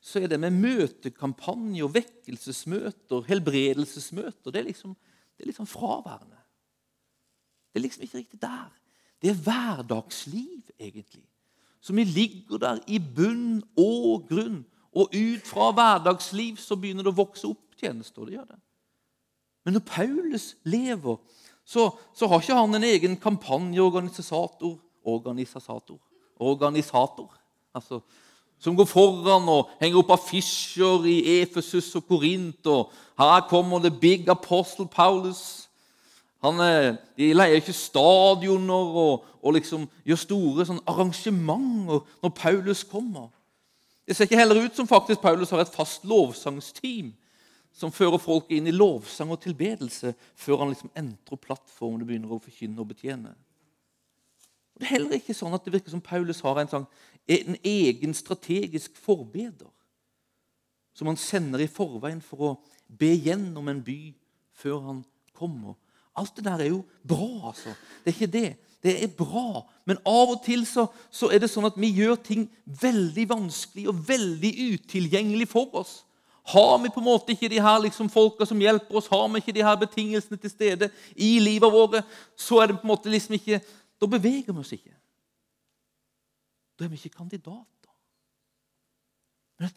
så 0.00 0.20
er 0.20 0.26
det 0.26 0.40
med 0.40 0.50
møtekampanjer, 0.50 1.86
vekkelsesmøter, 1.86 3.22
helbredelsesmøter 3.22 4.50
Det 4.50 4.60
er 4.60 4.64
liksom, 4.66 4.96
det 5.36 5.44
er 5.44 5.46
liksom 5.46 5.66
fraværende. 5.66 6.38
Det 7.72 7.80
er 7.80 7.86
liksom 7.86 8.02
ikke 8.02 8.18
riktig 8.18 8.42
der. 8.42 8.70
Det 9.22 9.30
er 9.30 9.42
hverdagsliv, 9.44 10.72
egentlig. 10.80 11.24
Så 11.80 11.92
vi 11.92 12.04
ligger 12.04 12.58
der 12.58 12.78
i 12.86 12.98
bunn 12.98 13.62
og 13.78 14.28
grunn. 14.28 14.64
Og 14.92 15.14
ut 15.14 15.46
fra 15.46 15.70
hverdagsliv 15.72 16.58
så 16.60 16.76
begynner 16.76 17.06
det 17.06 17.14
å 17.14 17.20
vokse 17.22 17.48
opp 17.48 17.78
tjenester. 17.80 18.26
det 18.26 18.36
gjør 18.36 18.50
det. 18.50 18.58
Men 19.64 19.78
når 19.78 19.84
Paulus 19.86 20.56
lever, 20.64 21.16
så, 21.64 21.90
så 22.14 22.26
har 22.26 22.42
ikke 22.42 22.58
han 22.58 22.74
en 22.74 22.84
egen 22.84 23.16
kampanjeorganisator 23.16 24.78
Organisator. 25.04 25.98
Organisator. 26.38 27.30
Altså, 27.74 28.00
som 28.58 28.76
går 28.76 28.86
foran 28.86 29.48
og 29.50 29.70
henger 29.80 29.98
opp 29.98 30.12
affisjer 30.14 31.06
i 31.10 31.16
Efesus 31.40 31.88
og 31.98 32.06
Korint. 32.06 32.66
og 32.66 32.92
Her 33.18 33.40
kommer 33.50 33.82
det 33.82 34.00
big 34.00 34.28
apostle 34.30 34.86
Paulus. 34.86 35.68
Han, 36.42 36.58
de 37.16 37.28
leier 37.34 37.60
ikke 37.60 37.74
stadioner 37.76 38.96
og, 39.02 39.26
og 39.42 39.54
liksom 39.54 39.86
gjør 40.06 40.18
store 40.18 40.66
sånn, 40.66 40.82
arrangementer 40.90 42.02
når 42.22 42.34
Paulus 42.34 42.82
kommer. 42.88 43.28
Det 44.06 44.16
ser 44.16 44.26
ikke 44.26 44.40
heller 44.40 44.64
ut 44.64 44.76
som 44.76 44.88
faktisk 44.90 45.22
Paulus 45.22 45.52
har 45.54 45.62
et 45.62 45.74
fast 45.74 46.02
lovsangsteam 46.08 47.12
som 47.72 47.94
fører 47.94 48.20
folk 48.20 48.50
inn 48.52 48.66
i 48.68 48.74
lovsang 48.74 49.30
og 49.32 49.40
tilbedelse 49.44 50.12
før 50.36 50.64
han 50.64 50.72
liksom 50.72 50.90
entrer 50.98 51.40
plattformen 51.40 52.02
og 52.02 52.10
begynner 52.10 52.34
å 52.34 52.40
forkynne 52.42 52.82
og 52.82 52.90
betjene. 52.90 53.32
Det 54.76 54.88
er 54.88 54.96
heller 54.96 55.16
ikke 55.16 55.36
sånn 55.36 55.54
at 55.54 55.64
det 55.64 55.76
virker 55.76 55.94
som 55.94 56.02
Paulus 56.04 56.42
har 56.44 56.58
en, 56.58 56.68
sånn, 56.68 56.88
en 57.30 57.56
egen 57.62 58.16
strategisk 58.16 58.96
forbeder 58.98 59.70
som 60.92 61.08
han 61.08 61.20
sender 61.20 61.62
i 61.62 61.70
forveien 61.70 62.20
for 62.24 62.44
å 62.44 62.52
be 62.88 63.12
gjennom 63.14 63.70
en 63.70 63.80
by 63.84 64.12
før 64.58 64.82
han 64.88 65.00
kommer. 65.36 65.78
Alt 66.16 66.36
det 66.36 66.44
der 66.44 66.60
er 66.60 66.70
jo 66.72 66.82
bra, 67.08 67.48
altså. 67.48 67.72
Det 68.04 68.12
er 68.12 68.16
ikke 68.16 68.32
det. 68.32 68.48
Det 68.82 68.94
er 69.04 69.12
bra. 69.16 69.62
Men 69.86 70.00
av 70.06 70.34
og 70.34 70.40
til 70.44 70.64
så, 70.66 70.86
så 71.10 71.30
er 71.32 71.42
det 71.42 71.50
sånn 71.50 71.68
at 71.68 71.78
vi 71.80 71.92
gjør 71.94 72.18
ting 72.26 72.48
veldig 72.82 73.28
vanskelig 73.30 73.86
og 73.92 74.00
veldig 74.08 74.50
utilgjengelig 74.74 75.48
for 75.52 75.70
oss. 75.82 76.00
Har 76.50 76.74
vi 76.82 76.90
på 76.90 76.98
en 76.98 77.06
måte 77.06 77.32
ikke 77.32 77.50
de 77.52 77.60
her 77.62 77.78
liksom 77.84 78.10
folka 78.10 78.46
som 78.46 78.60
hjelper 78.60 78.98
oss, 78.98 79.06
har 79.12 79.28
vi 79.30 79.38
ikke 79.38 79.54
de 79.54 79.62
her 79.62 79.78
betingelsene 79.78 80.40
til 80.42 80.50
stede 80.50 80.88
i 81.14 81.36
livet 81.38 81.70
våre, 81.70 82.02
så 82.34 82.58
er 82.58 82.72
det 82.72 82.80
på 82.80 82.88
en 82.88 82.94
måte 82.94 83.12
liksom 83.12 83.38
ikke 83.38 83.62
Da 84.02 84.08
beveger 84.10 84.50
vi 84.50 84.58
oss 84.58 84.72
ikke. 84.74 84.96
Da 86.74 86.84
er 86.84 86.88
vi 86.90 86.96
ikke 86.98 87.20
kandidater. 87.20 87.92
Men 89.62 89.70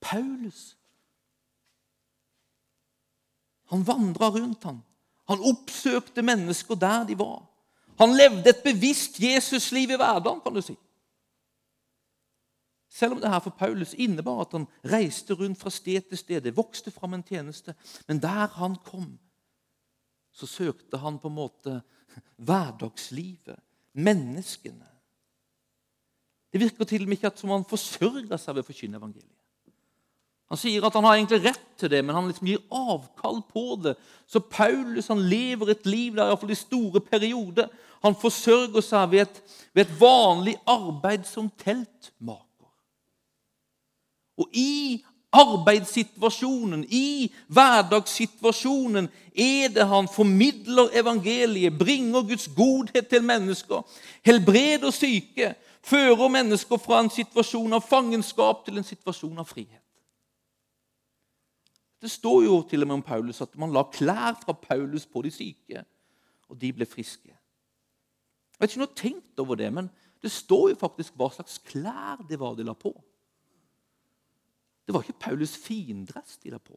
Paulus 0.00 0.76
Han 3.66 3.82
vandra 3.82 4.30
rundt 4.30 4.62
ham. 4.62 4.84
Han 5.28 5.42
oppsøkte 5.42 6.22
mennesker 6.22 6.78
der 6.78 7.04
de 7.08 7.18
var. 7.18 7.42
Han 7.98 8.12
levde 8.16 8.50
et 8.50 8.64
bevisst 8.64 9.20
Jesusliv 9.20 9.90
i 9.90 9.98
hverdagen, 9.98 10.40
kan 10.44 10.54
du 10.54 10.62
si. 10.62 10.76
Selv 12.96 13.12
om 13.12 13.20
det 13.20 13.30
her 13.30 13.42
for 13.44 13.52
Paulus 13.58 13.92
innebar 13.94 14.44
at 14.46 14.54
han 14.56 14.66
reiste 14.88 15.34
rundt 15.36 15.58
fra 15.60 15.70
sted 15.70 16.08
til 16.08 16.18
sted, 16.18 16.50
vokste 16.56 16.90
fram 16.90 17.16
en 17.16 17.24
tjeneste. 17.26 17.74
Men 18.08 18.22
der 18.22 18.46
han 18.56 18.76
kom, 18.84 19.18
så 20.32 20.46
søkte 20.46 21.00
han 21.00 21.18
på 21.18 21.28
en 21.28 21.36
måte 21.36 21.80
hverdagslivet, 22.36 23.58
menneskene. 23.92 24.88
Det 26.52 26.60
virker 26.60 26.84
til 26.84 27.04
og 27.04 27.08
med 27.08 27.18
ikke 27.18 27.32
som 27.36 27.52
han 27.52 27.68
forsørga 27.68 28.38
seg 28.40 28.56
ved 28.56 28.64
å 28.64 28.68
forkynne 28.68 29.00
evangeliet. 29.00 29.35
Han 30.46 30.58
sier 30.60 30.84
at 30.86 30.94
han 30.94 31.04
har 31.04 31.16
egentlig 31.16 31.42
rett 31.42 31.64
til 31.78 31.90
det, 31.90 32.04
men 32.04 32.14
han 32.14 32.28
liksom 32.30 32.46
gir 32.46 32.62
avkall 32.70 33.40
på 33.50 33.64
det. 33.82 33.96
Så 34.30 34.40
Paulus 34.40 35.10
han 35.10 35.24
lever 35.26 35.72
et 35.72 35.86
liv 35.90 36.14
der 36.14 36.30
iallfall 36.30 36.54
i 36.54 36.58
store 36.58 37.02
perioder. 37.02 37.66
Han 38.06 38.14
forsørger 38.14 38.84
seg 38.84 39.10
ved 39.10 39.24
et, 39.24 39.40
ved 39.74 39.86
et 39.86 39.96
vanlig 40.00 40.54
arbeid 40.70 41.26
som 41.26 41.50
teltmaker. 41.58 42.70
Og 44.38 44.48
i 44.54 45.02
arbeidssituasjonen, 45.36 46.84
i 46.88 47.32
hverdagssituasjonen, 47.48 49.08
er 49.34 49.72
det 49.74 49.86
han 49.88 50.08
formidler 50.08 50.94
evangeliet, 50.94 51.78
bringer 51.78 52.22
Guds 52.22 52.48
godhet 52.56 53.08
til 53.10 53.24
mennesker, 53.24 53.82
helbreder 54.24 54.94
syke, 54.94 55.54
fører 55.82 56.28
mennesker 56.28 56.78
fra 56.78 57.02
en 57.02 57.10
situasjon 57.10 57.76
av 57.76 57.84
fangenskap 57.84 58.64
til 58.64 58.78
en 58.78 58.86
situasjon 58.86 59.42
av 59.42 59.50
frihet. 59.50 59.85
Det 62.02 62.10
står 62.12 62.42
jo 62.44 62.60
til 62.68 62.84
og 62.84 62.90
med 62.90 62.98
om 62.98 63.04
Paulus 63.06 63.40
at 63.44 63.54
man 63.58 63.72
la 63.72 63.86
klær 63.92 64.36
fra 64.42 64.52
Paulus 64.52 65.06
på 65.08 65.22
de 65.24 65.32
syke, 65.32 65.84
og 66.48 66.60
de 66.60 66.72
ble 66.76 66.86
friske. 66.86 67.32
Jeg 67.32 68.60
vet 68.60 68.72
ikke 68.72 68.80
om 68.80 68.86
du 68.86 68.90
har 68.90 69.00
tenkt 69.00 69.42
over 69.42 69.58
det, 69.60 69.70
men 69.72 69.88
det 70.22 70.32
står 70.32 70.70
jo 70.72 70.80
faktisk 70.80 71.16
hva 71.16 71.28
slags 71.32 71.58
klær 71.66 72.22
det 72.28 72.38
var 72.40 72.56
de 72.56 72.64
la 72.66 72.76
på. 72.76 72.92
Det 74.86 74.94
var 74.94 75.02
ikke 75.02 75.24
Paulus 75.26 75.56
findress 75.58 76.38
de 76.42 76.52
la 76.54 76.60
på. 76.62 76.76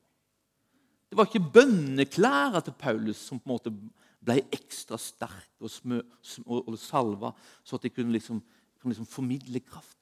Det 1.10 1.18
var 1.18 1.30
ikke 1.30 1.52
bønneklærne 1.54 2.62
til 2.62 2.76
Paulus 2.78 3.22
som 3.22 3.40
på 3.40 3.50
en 3.50 3.54
måte 3.54 3.74
ble 4.20 4.42
ekstra 4.54 4.98
sterke 5.00 5.64
og, 5.64 5.72
smø, 5.72 6.02
og, 6.46 6.76
salva, 6.78 7.32
så 7.64 7.78
at 7.78 7.86
de 7.86 7.94
kunne 7.94 8.14
liksom, 8.14 8.42
kunne 8.82 8.94
liksom 8.94 9.10
formidle 9.10 9.62
kraft. 9.64 9.98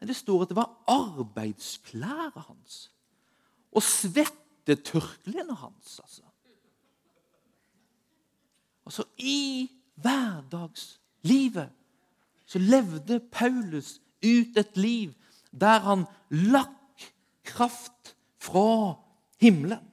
Men 0.00 0.10
det 0.10 0.16
står 0.18 0.44
at 0.44 0.50
det 0.50 0.58
var 0.58 0.72
arbeidsklærne 0.90 2.44
hans. 2.48 2.90
Og 3.72 3.82
svettetørklærne 4.64 5.54
hans. 5.54 6.00
altså. 6.00 6.22
Altså, 8.86 9.04
I 9.18 9.70
hverdagslivet 9.94 11.70
så 12.46 12.58
levde 12.58 13.20
Paulus 13.32 14.00
ut 14.24 14.56
et 14.56 14.76
liv 14.76 15.12
der 15.60 15.78
han 15.80 16.04
lakk 16.30 17.12
kraft 17.44 18.16
fra 18.38 18.94
himmelen. 19.40 19.90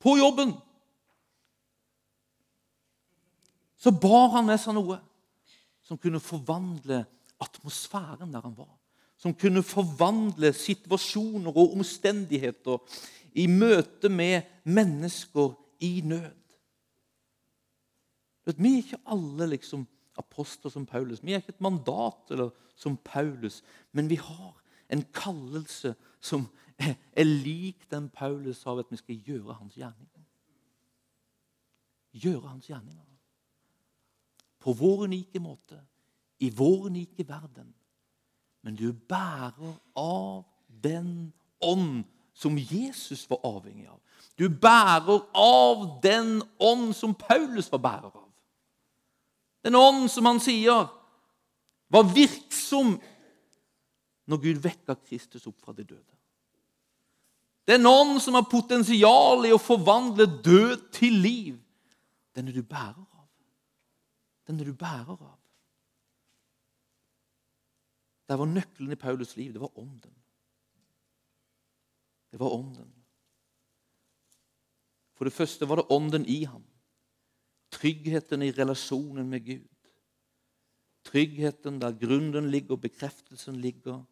På 0.00 0.16
jobben 0.16 0.54
så 3.76 3.90
bar 3.90 4.28
han 4.28 4.46
med 4.46 4.58
seg 4.60 4.74
noe 4.76 4.98
som 5.84 5.98
kunne 5.98 6.20
forvandle 6.20 7.04
atmosfæren 7.40 8.32
der 8.32 8.40
han 8.40 8.56
var. 8.56 8.79
Som 9.20 9.34
kunne 9.36 9.62
forvandle 9.62 10.52
situasjoner 10.56 11.52
og 11.52 11.74
omstendigheter 11.76 12.80
i 13.36 13.46
møte 13.46 14.08
med 14.08 14.48
mennesker 14.64 15.52
i 15.84 16.00
nød. 16.04 16.36
Vi 18.50 18.72
er 18.72 18.82
ikke 18.82 19.02
alle 19.06 19.46
liksom 19.52 19.84
apostler 20.18 20.72
som 20.72 20.86
Paulus. 20.86 21.20
Vi 21.22 21.32
er 21.32 21.42
ikke 21.42 21.54
et 21.54 21.60
mandat 21.60 22.32
eller, 22.32 22.50
som 22.74 22.96
Paulus, 23.04 23.62
men 23.92 24.08
vi 24.08 24.16
har 24.16 24.56
en 24.88 25.02
kallelse 25.14 25.94
som 26.20 26.48
er 26.80 27.24
lik 27.24 27.90
den 27.90 28.08
Paulus 28.08 28.62
sa 28.62 28.72
at 28.78 28.90
vi 28.90 28.96
skal 28.96 29.20
gjøre 29.26 29.54
hans 29.58 29.76
gjerninger. 29.76 30.24
Gjøre 32.12 32.48
hans 32.48 32.66
gjerninger. 32.66 33.04
På 34.60 34.72
vår 34.72 35.04
unike 35.04 35.40
måte, 35.40 35.78
i 36.40 36.50
vår 36.56 36.88
unike 36.88 37.28
verden. 37.28 37.74
Men 38.62 38.76
du 38.76 38.92
bærer 38.92 39.74
av 39.96 40.44
den 40.82 41.32
ånd 41.60 42.04
som 42.34 42.58
Jesus 42.58 43.26
var 43.30 43.40
avhengig 43.44 43.88
av. 43.88 44.00
Du 44.36 44.48
bærer 44.48 45.20
av 45.36 46.00
den 46.02 46.38
ånd 46.58 46.94
som 46.96 47.14
Paulus 47.14 47.70
var 47.72 47.82
bærer 47.84 48.12
av. 48.12 48.28
Den 49.64 49.76
ånd 49.76 50.08
som 50.08 50.28
han 50.28 50.40
sier 50.40 50.88
var 51.92 52.06
virksom 52.14 52.94
når 54.30 54.40
Gud 54.44 54.62
vekka 54.64 54.96
Kristus 55.08 55.46
opp 55.50 55.58
fra 55.60 55.74
de 55.76 55.84
døde. 55.84 56.16
Den 57.68 57.86
ånd 57.86 58.20
som 58.22 58.34
har 58.38 58.48
potensial 58.50 59.44
i 59.46 59.52
å 59.52 59.60
forvandle 59.60 60.26
død 60.42 60.88
til 60.96 61.18
liv, 61.22 61.58
den 62.34 62.48
er 62.48 62.56
du 62.56 62.62
bærer 62.62 63.02
av. 63.02 63.26
Den 64.48 64.62
er 64.62 64.70
du 64.70 64.74
bærer 64.74 65.16
av. 65.16 65.39
Det 68.30 68.38
var 68.38 68.46
nøkkelen 68.46 68.94
i 68.94 68.98
Paulus 68.98 69.34
liv. 69.36 69.52
Det 69.52 69.60
var 69.60 69.78
ånden. 69.78 70.14
Det 72.30 72.38
var 72.38 72.54
ånden. 72.54 72.92
For 75.18 75.26
det 75.26 75.34
første 75.34 75.66
var 75.68 75.80
det 75.80 75.90
ånden 75.90 76.26
i 76.30 76.44
ham. 76.46 76.62
Tryggheten 77.74 78.42
i 78.46 78.52
relasjonen 78.54 79.26
med 79.30 79.42
Gud. 79.46 79.90
Tryggheten 81.10 81.80
der 81.82 81.98
grunnen 81.98 82.50
ligger, 82.50 82.76
bekreftelsen 82.76 83.58
ligger 83.60 84.04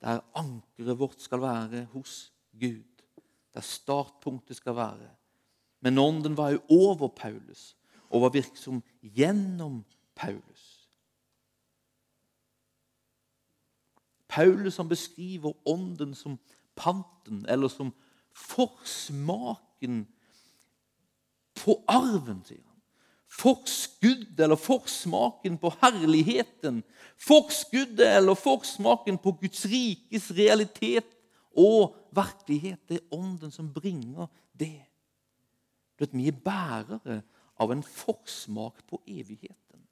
der 0.00 0.24
ankeret 0.34 0.98
vårt 0.98 1.20
skal 1.20 1.42
være 1.42 1.84
hos 1.92 2.32
Gud. 2.56 3.04
Der 3.54 3.60
startpunktet 3.60 4.56
skal 4.56 4.76
være. 4.76 5.10
Men 5.80 5.98
ånden 5.98 6.36
var 6.36 6.54
jo 6.54 6.62
over 6.68 7.08
Paulus 7.08 7.76
og 8.08 8.22
var 8.22 8.34
virksom 8.34 8.82
gjennom 9.02 9.82
Paulus. 10.14 10.57
Paulus 14.28 14.76
han 14.76 14.88
beskriver 14.88 15.52
ånden 15.68 16.14
som 16.14 16.38
panten, 16.76 17.44
eller 17.48 17.68
som 17.68 17.92
forsmaken 18.32 20.06
på 21.58 21.82
arven, 21.88 22.42
sier 22.46 22.62
han 22.62 22.68
forskuddet 23.28 24.40
eller 24.40 24.56
forsmaken 24.56 25.58
på 25.58 25.70
herligheten. 25.82 26.82
Forskuddet 27.20 28.16
eller 28.16 28.34
forsmaken 28.34 29.18
på 29.18 29.32
Guds 29.40 29.64
rikes 29.68 30.30
realitet 30.30 31.08
og 31.56 31.96
virkelighet. 32.16 32.80
Det 32.88 32.96
er 32.96 33.14
Ånden 33.14 33.50
som 33.50 33.72
bringer 33.72 34.26
det. 34.52 34.84
Du 35.98 36.04
vet, 36.04 36.14
Vi 36.14 36.28
er 36.28 36.32
bærere 36.44 37.22
av 37.58 37.72
en 37.72 37.82
forsmak 37.82 38.86
på 38.86 39.02
evigheten. 39.06 39.82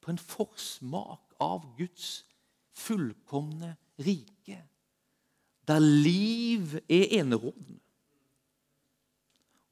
På 0.00 0.10
en 0.10 0.18
forsmak 0.18 1.34
av 1.40 1.76
Guds 1.78 2.24
fullkomne 2.72 3.76
rike. 4.02 4.58
Der 5.68 5.78
liv 5.78 6.76
er 6.88 7.06
enerådende 7.20 7.82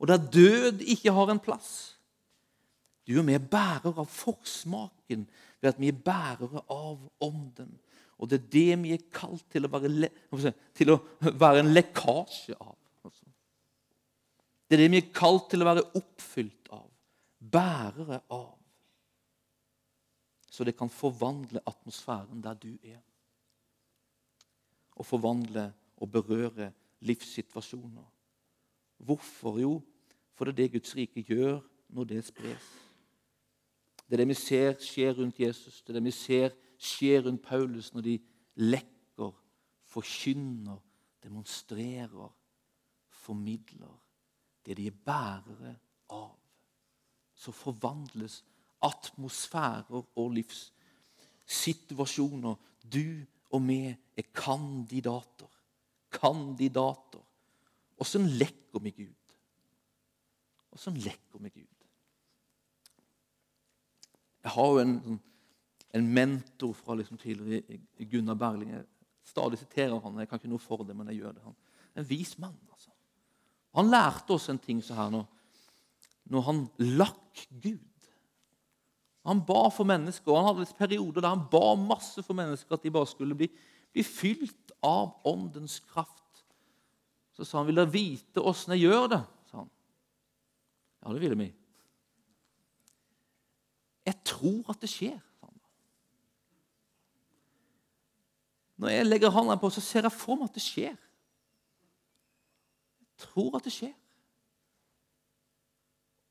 og 0.00 0.09
der 0.09 0.16
død 0.16 0.80
ikke 0.80 1.12
har 1.12 1.30
en 1.30 1.40
plass. 1.40 1.99
Du 3.07 3.19
og 3.21 3.26
vi 3.26 3.37
er 3.37 3.45
bærere 3.52 3.92
av 4.00 4.07
forsmaken 4.09 5.26
ved 5.61 5.69
at 5.73 5.80
vi 5.80 5.90
er 5.90 6.02
bærere 6.04 6.62
av 6.73 7.00
Ånden. 7.21 7.73
Og 8.21 8.30
det 8.30 8.38
er 8.38 8.49
det 8.52 8.78
vi 8.83 8.92
er 8.95 9.04
kalt 9.12 9.45
til 9.52 9.66
å 9.66 9.71
være, 9.73 10.11
til 10.76 10.92
å 10.95 10.99
være 11.21 11.62
en 11.62 11.73
lekkasje 11.73 12.57
av. 12.57 12.76
Altså. 13.04 13.26
Det 14.69 14.76
er 14.76 14.85
det 14.85 14.90
vi 14.95 15.02
er 15.02 15.12
kalt 15.16 15.50
til 15.52 15.64
å 15.64 15.69
være 15.69 15.85
oppfylt 16.00 16.73
av, 16.76 16.88
bærere 17.40 18.23
av. 18.28 18.57
Så 20.61 20.64
det 20.64 20.76
kan 20.76 20.90
forvandle 20.93 21.61
atmosfæren 21.67 22.43
der 22.43 22.55
du 22.55 22.76
er. 22.85 22.99
Og 24.90 25.07
forvandle 25.07 25.73
og 25.97 26.11
berøre 26.12 26.73
livssituasjoner. 27.00 28.05
Hvorfor? 28.97 29.59
Jo, 29.59 29.83
for 30.35 30.45
det 30.45 30.52
er 30.52 30.57
det 30.57 30.73
Guds 30.73 30.97
rike 30.97 31.23
gjør 31.23 31.61
når 31.88 32.05
det 32.05 32.25
spres. 32.25 32.67
Det 34.05 34.12
er 34.12 34.17
det 34.17 34.29
vi 34.29 34.35
ser 34.35 34.76
skjer 34.85 35.17
rundt 35.23 35.40
Jesus. 35.40 35.81
Det 35.83 35.88
er 35.88 35.99
det 36.00 36.05
vi 36.05 36.11
ser 36.11 36.52
skjer 36.76 37.25
rundt 37.25 37.43
Paulus 37.43 37.95
når 37.95 38.00
de 38.00 38.19
lekker, 38.55 39.33
forkynner, 39.85 40.76
demonstrerer, 41.23 42.37
formidler. 43.09 43.97
Det 44.67 44.76
de 44.76 44.87
er 44.87 45.02
bærere 45.05 45.76
av. 46.11 46.37
Så 47.35 47.52
forvandles 47.52 48.45
atmosfærer 48.83 50.03
og 50.17 50.31
livssituasjoner. 50.37 52.55
Du 52.93 53.25
og 53.51 53.69
vi 53.69 53.87
er 53.91 54.23
kandidater. 54.35 55.49
Kandidater. 56.11 57.21
Åssen 58.01 58.27
lekker 58.27 58.81
vi 58.81 58.91
Gud? 58.91 59.35
Åssen 60.73 60.95
lekker 60.95 61.39
vi 61.39 61.49
Gud? 61.49 61.67
Jeg 64.41 64.51
har 64.55 64.71
jo 64.73 64.79
en, 64.81 64.95
sånn, 65.05 65.19
en 65.99 66.07
mentor 66.15 66.73
fra 66.73 66.95
liksom 66.97 67.19
tidligere 67.21 68.07
Gunnar 68.09 68.39
Berling. 68.41 68.71
Jeg 68.73 68.87
stadig 69.29 69.59
siterer 69.61 70.01
han. 70.01 70.19
Jeg 70.23 70.29
kan 70.31 70.39
ikke 70.41 70.53
noe 70.53 70.63
for 70.63 70.81
det, 70.87 70.95
men 70.97 71.09
jeg 71.11 71.21
gjør 71.21 71.33
det. 71.37 71.43
Han 71.45 71.59
en 71.95 72.09
vis 72.09 72.39
mann. 72.39 72.59
altså. 72.73 72.91
Han 73.75 73.91
lærte 73.91 74.35
oss 74.35 74.49
en 74.49 74.59
ting 74.59 74.83
så 74.85 74.95
her 74.95 75.11
nå. 75.11 75.25
når 76.31 76.43
han 76.47 76.67
lakk 76.79 77.47
Gud. 77.63 77.90
Han 79.29 79.43
ba 79.45 79.69
for 79.69 79.85
mennesker, 79.85 80.33
og 80.33 80.39
han 80.39 80.49
hadde 80.55 80.77
perioder 80.79 81.21
der 81.21 81.35
han 81.35 81.49
ba 81.53 81.75
masse 81.77 82.23
for 82.25 82.37
mennesker 82.37 82.77
at 82.77 82.85
de 82.85 82.93
bare 82.93 83.09
skulle 83.09 83.37
bli, 83.37 83.50
bli 83.93 84.05
fylt 84.07 84.73
av 84.83 85.19
åndens 85.29 85.81
kraft. 85.91 86.45
Så 87.37 87.45
sa 87.45 87.59
han, 87.59 87.67
'Vil 87.67 87.77
dere 87.77 87.93
vite 87.93 88.41
åssen 88.41 88.73
jeg 88.73 88.89
gjør 88.89 89.09
det?' 89.09 89.27
sa 89.50 89.57
han. 89.59 89.71
Ja, 91.05 91.12
det 91.12 91.21
ville 91.21 91.37
vi. 91.37 91.55
Jeg 94.07 94.25
tror 94.25 94.71
at 94.71 94.81
det 94.81 94.91
skjer. 94.91 95.21
Når 98.81 98.89
jeg 98.89 99.07
legger 99.07 99.31
hånda 99.31 99.59
på, 99.61 99.69
så 99.71 99.81
ser 99.81 100.07
jeg 100.09 100.12
for 100.12 100.41
meg 100.41 100.49
at 100.49 100.55
det 100.57 100.62
skjer. 100.65 100.97
Jeg 103.00 103.27
tror 103.27 103.57
at 103.59 103.65
det 103.65 103.73
skjer. 103.73 103.93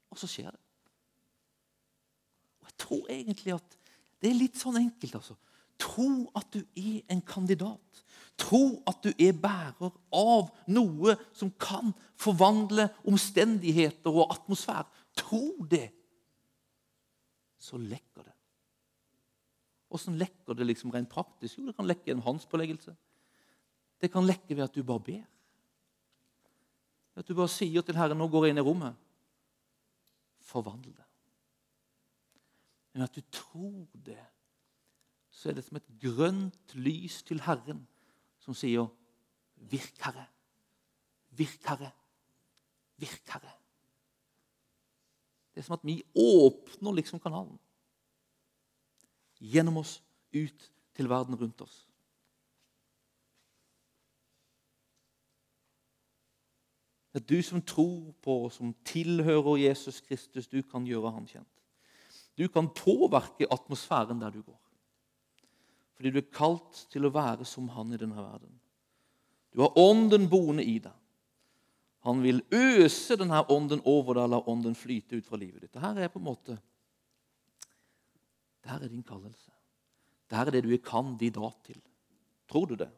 Og 0.09 0.17
så 0.17 0.27
skjer 0.27 0.49
det. 0.49 0.68
Tror 2.89 3.05
egentlig 3.13 3.53
at 3.53 3.77
det 4.19 4.31
er 4.31 4.39
litt 4.39 4.57
sånn 4.57 4.79
enkelt. 4.81 5.19
altså. 5.21 5.35
Tro 5.79 6.09
at 6.35 6.49
du 6.51 6.63
er 6.75 7.03
en 7.13 7.21
kandidat. 7.21 8.01
Tro 8.39 8.81
at 8.89 9.03
du 9.03 9.11
er 9.13 9.35
bærer 9.37 9.93
av 10.15 10.49
noe 10.71 11.15
som 11.35 11.51
kan 11.61 11.93
forvandle 12.19 12.89
omstendigheter 13.07 14.11
og 14.11 14.33
atmosfære. 14.33 14.87
Tro 15.19 15.53
det 15.69 15.89
så 17.59 17.77
lekker 17.77 18.23
det. 18.23 18.35
Åssen 19.89 20.17
lekker 20.17 20.55
det 20.55 20.67
liksom 20.69 20.93
rent 20.93 21.09
praktisk? 21.11 21.59
Jo, 21.59 21.67
det 21.67 21.75
kan 21.75 21.87
lekke 21.87 22.13
en 22.13 22.23
håndspåleggelse. 22.23 22.95
Det 23.99 24.11
kan 24.13 24.25
lekke 24.25 24.55
ved 24.55 24.63
at 24.69 24.75
du 24.75 24.83
bare 24.85 25.03
ber. 25.03 25.27
At 27.19 27.27
du 27.27 27.35
bare 27.35 27.51
sier 27.51 27.83
til 27.83 27.97
Herren 27.97 28.17
'Nå 28.17 28.29
går 28.31 28.45
jeg 28.45 28.55
inn 28.55 28.63
i 28.63 28.67
rommet'. 28.67 28.95
Forvandle 30.39 30.93
det. 30.95 31.08
Men 32.93 33.01
at 33.05 33.15
du 33.15 33.21
tror 33.31 33.87
det, 34.05 34.19
så 35.29 35.49
er 35.49 35.53
det 35.53 35.63
som 35.63 35.77
et 35.77 35.91
grønt 36.01 36.75
lys 36.75 37.21
til 37.23 37.41
Herren 37.41 37.87
som 38.39 38.53
sier 38.53 38.87
'Virk, 39.55 39.99
Herre'. 40.01 40.25
Virk, 41.29 41.63
Herre. 41.65 41.91
Virk, 42.97 43.27
Herre. 43.27 43.51
Det 45.53 45.61
er 45.61 45.61
som 45.61 45.73
at 45.73 45.83
vi 45.83 46.03
åpner 46.15 46.91
liksom 46.91 47.19
kanalen. 47.19 47.59
Gjennom 49.39 49.77
oss 49.77 50.03
ut 50.33 50.71
til 50.95 51.09
verden 51.09 51.35
rundt 51.35 51.61
oss. 51.61 51.85
Det 57.13 57.21
er 57.21 57.25
du 57.25 57.41
som 57.41 57.61
tror 57.61 58.11
på 58.21 58.35
og 58.45 58.51
som 58.51 58.73
tilhører 58.85 59.57
Jesus 59.57 60.01
Kristus, 60.01 60.47
du 60.47 60.61
kan 60.61 60.85
gjøre 60.85 61.11
ham 61.11 61.25
kjent. 61.27 61.63
Du 62.39 62.47
kan 62.47 62.69
påvirke 62.71 63.49
atmosfæren 63.51 64.21
der 64.21 64.31
du 64.31 64.41
går. 64.41 64.59
Fordi 65.99 66.11
du 66.15 66.21
er 66.21 66.31
kalt 66.31 66.85
til 66.93 67.03
å 67.03 67.11
være 67.11 67.43
som 67.43 67.67
han 67.75 67.91
i 67.91 67.99
denne 67.99 68.15
verden. 68.15 68.53
Du 69.51 69.59
har 69.65 69.75
ånden 69.81 70.29
boende 70.31 70.63
i 70.63 70.77
deg. 70.79 70.95
Han 72.07 72.21
vil 72.23 72.39
øse 72.55 73.17
denne 73.19 73.41
ånden 73.51 73.81
over 73.83 74.15
deg, 74.15 74.29
la 74.31 74.39
ånden 74.47 74.77
flyte 74.77 75.19
ut 75.19 75.27
fra 75.27 75.39
livet 75.41 75.65
ditt. 75.65 75.73
Dette 75.73 76.05
er 76.05 76.13
på 76.13 76.21
en 76.21 76.29
måte 76.29 76.55
Dette 78.63 78.85
er 78.85 78.91
din 78.91 79.03
kallelse. 79.03 79.51
Dette 80.29 80.47
er 80.47 80.55
det 80.55 80.63
du 80.63 80.71
er 80.75 80.83
kandidat 80.83 81.59
til. 81.65 81.79
Tror 82.47 82.67
du 82.69 82.75
det? 82.79 82.89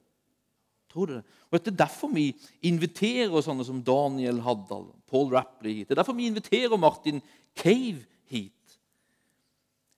Tror 0.91 1.07
du 1.07 1.13
det? 1.17 1.25
Og 1.49 1.57
Det 1.57 1.71
er 1.71 1.81
derfor 1.85 2.13
vi 2.13 2.27
inviterer 2.67 3.41
sånne 3.41 3.65
som 3.65 3.81
Daniel 3.81 4.41
Haddal, 4.45 4.91
Paul 5.07 5.33
Rapley 5.33 5.79
hit. 5.79 5.87
Det 5.87 5.95
er 5.95 6.03
derfor 6.03 6.17
vi 6.17 6.29
inviterer 6.29 6.77
Martin 6.77 7.21
Cave 7.55 8.05
hit. 8.29 8.60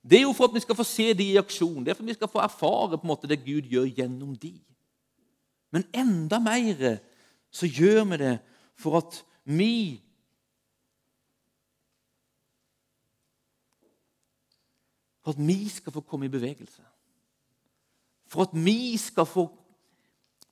Det 0.03 0.19
er 0.19 0.25
jo 0.25 0.33
for 0.35 0.49
at 0.49 0.55
vi 0.55 0.59
skal 0.59 0.75
få 0.75 0.83
se 0.83 1.13
de 1.15 1.29
i 1.31 1.39
aksjon. 1.39 1.83
Det 1.83 1.91
er 1.91 1.95
for 1.95 2.03
at 2.03 2.11
vi 2.11 2.17
skal 2.17 2.31
få 2.31 2.41
erfare 2.43 2.97
på 2.97 3.07
en 3.07 3.11
måte 3.13 3.29
det 3.29 3.45
Gud 3.45 3.69
gjør 3.71 3.87
gjennom 3.87 4.35
de. 4.35 4.53
Men 5.71 5.85
enda 5.95 6.39
mer 6.43 6.97
så 7.51 7.69
gjør 7.69 8.03
vi 8.11 8.19
det 8.21 8.33
for 8.75 8.99
at 8.99 9.23
vi 9.43 10.01
For 15.23 15.31
at 15.31 15.39
vi 15.39 15.69
skal 15.69 15.93
få 15.95 16.01
komme 16.01 16.25
i 16.25 16.31
bevegelse. 16.31 16.81
For 18.27 18.43
at 18.43 18.49
vi 18.65 18.97
skal 18.97 19.23
få 19.25 19.45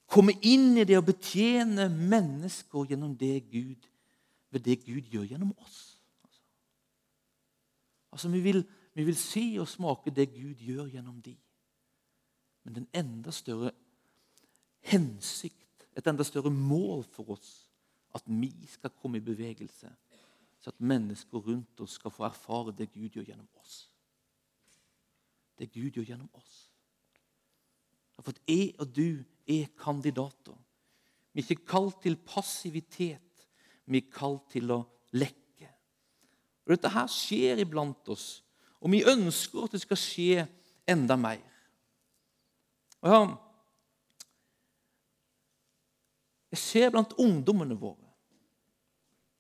komme 0.08 0.32
inn 0.48 0.78
i 0.80 0.86
det 0.88 0.96
å 0.96 1.04
betjene 1.04 1.90
mennesker 1.92 2.88
gjennom 2.88 3.12
det 3.20 3.50
Gud, 3.52 3.90
ved 4.48 4.64
det 4.64 4.78
Gud 4.86 5.12
gjør 5.12 5.28
gjennom 5.28 5.52
oss. 5.60 5.80
Altså, 8.12 8.32
vi 8.32 8.40
vil, 8.44 8.64
vi 8.94 9.06
vil 9.08 9.18
se 9.18 9.46
og 9.60 9.70
smake 9.72 10.12
det 10.12 10.34
Gud 10.34 10.60
gjør 10.60 10.90
gjennom 10.92 11.22
de. 11.24 11.36
Men 12.64 12.82
en 12.82 12.88
enda 12.94 13.32
større 13.32 13.72
hensikt, 14.92 15.88
et 15.98 16.08
enda 16.08 16.24
større 16.24 16.52
mål 16.54 17.06
for 17.14 17.36
oss, 17.36 17.70
at 18.16 18.26
vi 18.28 18.52
skal 18.68 18.94
komme 19.02 19.18
i 19.18 19.26
bevegelse, 19.26 19.90
så 20.62 20.70
at 20.70 20.84
mennesker 20.84 21.40
rundt 21.40 21.80
oss 21.82 21.96
skal 21.98 22.14
få 22.14 22.28
erfare 22.28 22.76
det 22.76 22.92
Gud 22.94 23.10
gjør 23.10 23.32
gjennom 23.32 23.48
oss. 23.62 23.88
Det 25.58 25.72
Gud 25.72 25.90
gjør 25.96 26.12
gjennom 26.12 26.30
oss. 26.38 26.68
For 28.22 28.36
at 28.36 28.42
jeg 28.46 28.76
og 28.78 28.92
du 28.94 29.24
er 29.50 29.72
kandidater. 29.80 30.58
Vi 31.34 31.42
er 31.42 31.48
ikke 31.48 31.72
kalt 31.72 32.02
til 32.04 32.20
passivitet, 32.28 33.48
vi 33.86 34.02
er 34.04 34.12
kalt 34.14 34.52
til 34.52 34.70
å 34.74 34.84
lekke. 35.18 35.70
Og 36.66 36.76
Dette 36.76 36.92
her 36.94 37.10
skjer 37.10 37.64
iblant 37.64 38.12
oss, 38.14 38.44
og 38.82 38.92
vi 38.92 39.04
ønsker 39.08 39.66
at 39.66 39.76
det 39.76 39.84
skal 39.84 40.00
skje 40.00 40.46
enda 40.90 41.18
mer. 41.20 41.42
Og 43.02 43.14
ja, 43.14 43.22
jeg 46.52 46.60
ser 46.60 46.94
blant 46.94 47.14
ungdommene 47.22 47.78
våre 47.80 48.10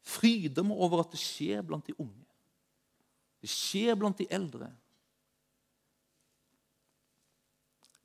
fryder 0.02 0.66
over 0.72 1.04
at 1.04 1.12
det 1.14 1.22
skjer 1.22 1.62
blant 1.66 1.86
de 1.88 1.96
unge. 2.00 2.26
Det 3.42 3.50
skjer 3.50 3.98
blant 3.98 4.18
de 4.18 4.28
eldre. 4.34 4.70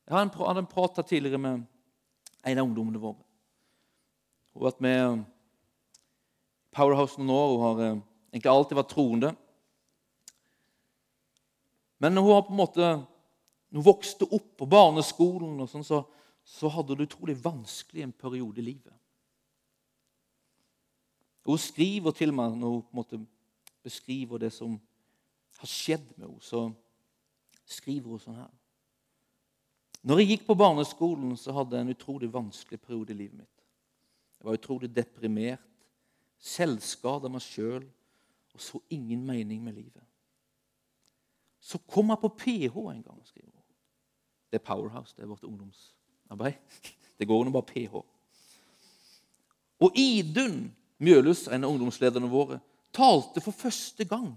Jeg 0.06 0.14
hadde 0.14 0.60
en 0.60 0.68
prat 0.70 1.00
tidligere 1.06 1.40
med 1.40 1.64
en 2.46 2.58
av 2.58 2.68
ungdommene 2.68 3.00
våre. 3.02 3.22
Hun 4.52 4.62
har 4.62 4.70
vært 4.70 4.84
med 4.84 5.24
Powerhouse 6.76 7.18
noen 7.18 7.32
år. 7.34 7.48
Hun 7.50 7.64
har 7.64 7.82
eh, 7.84 7.98
egentlig 8.32 8.52
alltid 8.52 8.78
vært 8.78 8.92
troende. 8.92 9.32
Men 12.02 12.14
når 12.14 12.26
hun 12.26 12.42
på 12.46 12.54
en 12.54 12.60
måte 12.60 12.90
hun 13.76 13.84
vokste 13.84 14.28
opp 14.32 14.52
på 14.60 14.68
barneskolen, 14.70 15.58
og 15.60 15.68
sånn, 15.68 15.84
så, 15.84 16.02
så 16.46 16.70
hadde 16.72 16.96
det 16.96 17.08
utrolig 17.08 17.36
vanskelig 17.42 18.06
en 18.06 18.14
periode 18.14 18.62
i 18.62 18.68
livet. 18.70 18.94
Hun 21.46 21.60
skriver 21.60 22.14
til 22.16 22.32
meg 22.34 22.56
når 22.58 22.72
hun 22.78 22.86
måte 22.96 23.20
beskriver 23.86 24.40
det 24.42 24.50
som 24.54 24.78
har 25.60 25.70
skjedd 25.70 26.06
med 26.16 26.26
henne. 26.26 26.42
Så 26.42 26.64
skriver 27.76 28.14
hun 28.14 28.22
sånn 28.22 28.40
her. 28.40 28.50
Når 30.06 30.22
jeg 30.22 30.30
gikk 30.32 30.48
på 30.48 30.58
barneskolen, 30.58 31.36
så 31.38 31.54
hadde 31.54 31.76
jeg 31.76 31.86
en 31.86 31.94
utrolig 31.94 32.30
vanskelig 32.32 32.80
periode 32.82 33.14
i 33.14 33.20
livet 33.20 33.40
mitt. 33.42 33.62
Jeg 34.38 34.46
var 34.46 34.58
utrolig 34.58 34.90
deprimert, 34.94 35.62
selvskada 36.38 37.30
meg 37.32 37.42
sjøl 37.42 37.82
og 38.54 38.62
så 38.62 38.80
ingen 38.92 39.24
mening 39.26 39.62
med 39.64 39.78
livet. 39.78 40.04
Så 41.66 41.80
kom 41.90 42.12
jeg 42.12 42.22
på 42.22 42.30
PH 42.38 42.76
en 42.76 43.02
gang. 43.02 43.20
skriver 43.26 43.50
hun. 43.50 43.62
Det 44.50 44.60
er 44.60 44.64
Powerhouse, 44.64 45.14
det 45.16 45.22
er 45.22 45.32
vårt 45.32 45.44
ungdomsarbeid. 45.44 46.54
Det 47.18 47.26
går 47.26 47.40
under 47.40 47.52
bare 47.52 47.62
PH. 47.62 47.94
Og 49.80 49.98
Idun 49.98 50.76
Mjølhus, 50.98 51.46
en 51.48 51.64
av 51.64 51.70
ungdomslederne 51.70 52.28
våre, 52.30 52.60
talte 52.94 53.42
for 53.44 53.52
første 53.52 54.04
gang. 54.08 54.30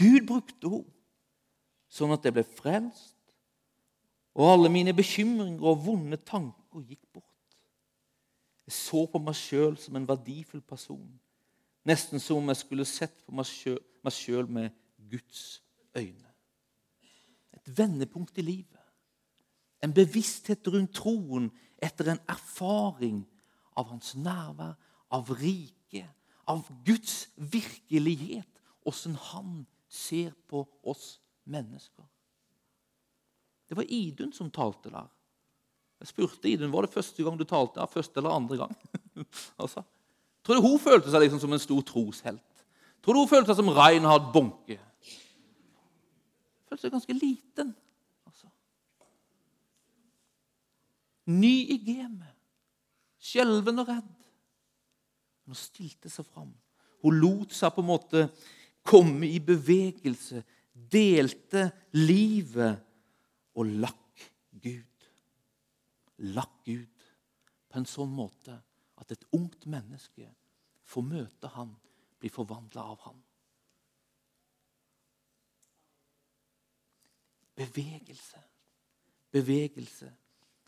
Gud 0.00 0.26
brukte 0.26 0.70
henne 0.70 0.92
sånn 1.96 2.12
at 2.12 2.24
jeg 2.26 2.34
ble 2.34 2.42
frelst, 2.58 3.14
og 4.36 4.50
alle 4.50 4.68
mine 4.72 4.92
bekymringer 4.92 5.62
og 5.64 5.84
vonde 5.86 6.18
tanker 6.26 6.82
gikk 6.82 7.04
bort. 7.14 7.24
Jeg 8.66 8.74
så 8.74 9.04
på 9.08 9.20
meg 9.22 9.38
sjøl 9.38 9.78
som 9.80 9.96
en 9.96 10.08
verdifull 10.08 10.60
person, 10.66 11.06
nesten 11.86 12.20
som 12.20 12.42
om 12.42 12.50
jeg 12.50 12.60
skulle 12.60 12.88
sett 12.88 13.14
på 13.24 13.32
meg 13.36 14.12
sjøl 14.12 14.50
med 14.50 14.74
Guds 15.10 15.62
øyne. 15.96 16.32
Et 17.52 17.78
vendepunkt 17.78 18.38
i 18.38 18.42
livet. 18.42 18.82
En 19.84 19.94
bevissthet 19.94 20.68
rundt 20.68 20.94
troen 20.96 21.50
etter 21.82 22.10
en 22.10 22.22
erfaring 22.28 23.22
av 23.76 23.90
hans 23.92 24.14
nærvær, 24.16 24.74
av 25.12 25.30
riket, 25.40 26.08
av 26.48 26.66
Guds 26.86 27.28
virkelighet. 27.36 28.48
Åssen 28.86 29.16
han 29.32 29.64
ser 29.88 30.32
på 30.48 30.64
oss 30.82 31.18
mennesker. 31.44 32.04
Det 33.68 33.76
var 33.76 33.90
Idun 33.90 34.32
som 34.32 34.50
talte 34.50 34.90
der. 34.90 35.08
Jeg 36.00 36.12
spurte 36.12 36.48
Idun 36.48 36.72
var 36.72 36.86
det 36.86 36.94
første 36.94 37.24
gang 37.24 37.38
du 37.38 37.44
talte. 37.44 37.80
Ja, 37.80 37.86
første 37.90 38.20
eller 38.20 38.36
andre 38.36 38.56
gang. 38.56 38.74
altså. 39.62 39.82
Tror 40.44 40.54
du 40.58 40.66
hun 40.68 40.78
følte 40.78 41.10
seg 41.10 41.24
liksom 41.24 41.42
som 41.42 41.56
en 41.56 41.62
stor 41.62 41.82
troshelt? 41.86 42.66
Tror 43.02 43.16
du 43.16 43.22
hun 43.24 43.30
følte 43.30 43.50
seg 43.50 43.62
som 43.62 43.72
Reinhard 43.74 44.28
Bonke? 44.34 44.78
Følte 46.66 46.86
seg 46.86 46.94
ganske 46.94 47.16
liten. 47.16 47.72
Altså. 48.26 48.50
Ny 51.30 51.54
i 51.74 51.78
gamet. 51.86 52.34
Skjelven 53.22 53.82
og 53.82 53.90
redd. 53.90 54.12
Men 55.46 55.54
hun 55.54 55.60
stilte 55.60 56.10
seg 56.10 56.26
fram. 56.26 56.52
Hun 57.02 57.18
lot 57.22 57.54
seg 57.54 57.74
på 57.74 57.84
en 57.84 57.90
måte 57.90 58.26
komme 58.86 59.28
i 59.28 59.40
bevegelse, 59.42 60.42
delte 60.74 61.68
livet 61.96 62.82
og 63.56 63.70
lakk 63.82 64.26
Gud. 64.62 65.06
Lakk 66.34 66.60
Gud 66.66 67.06
på 67.70 67.80
en 67.80 67.88
sånn 67.88 68.12
måte 68.14 68.54
at 68.96 69.12
et 69.12 69.26
ungt 69.36 69.66
menneske 69.68 70.28
får 70.86 71.04
møte 71.04 71.50
han, 71.56 71.74
blir 72.20 72.32
forvandla 72.32 72.84
av 72.94 73.02
han. 73.08 73.18
Bevegelse. 77.56 78.40
Bevegelse. 79.32 80.10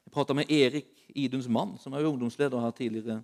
Jeg 0.05 0.12
prata 0.12 0.35
med 0.35 0.51
Erik, 0.51 0.88
Iduns 1.14 1.48
mann, 1.48 1.77
som 1.79 1.92
er 1.92 2.07
ungdomsleder 2.09 2.61
her 2.61 2.72
tidligere. 2.77 3.22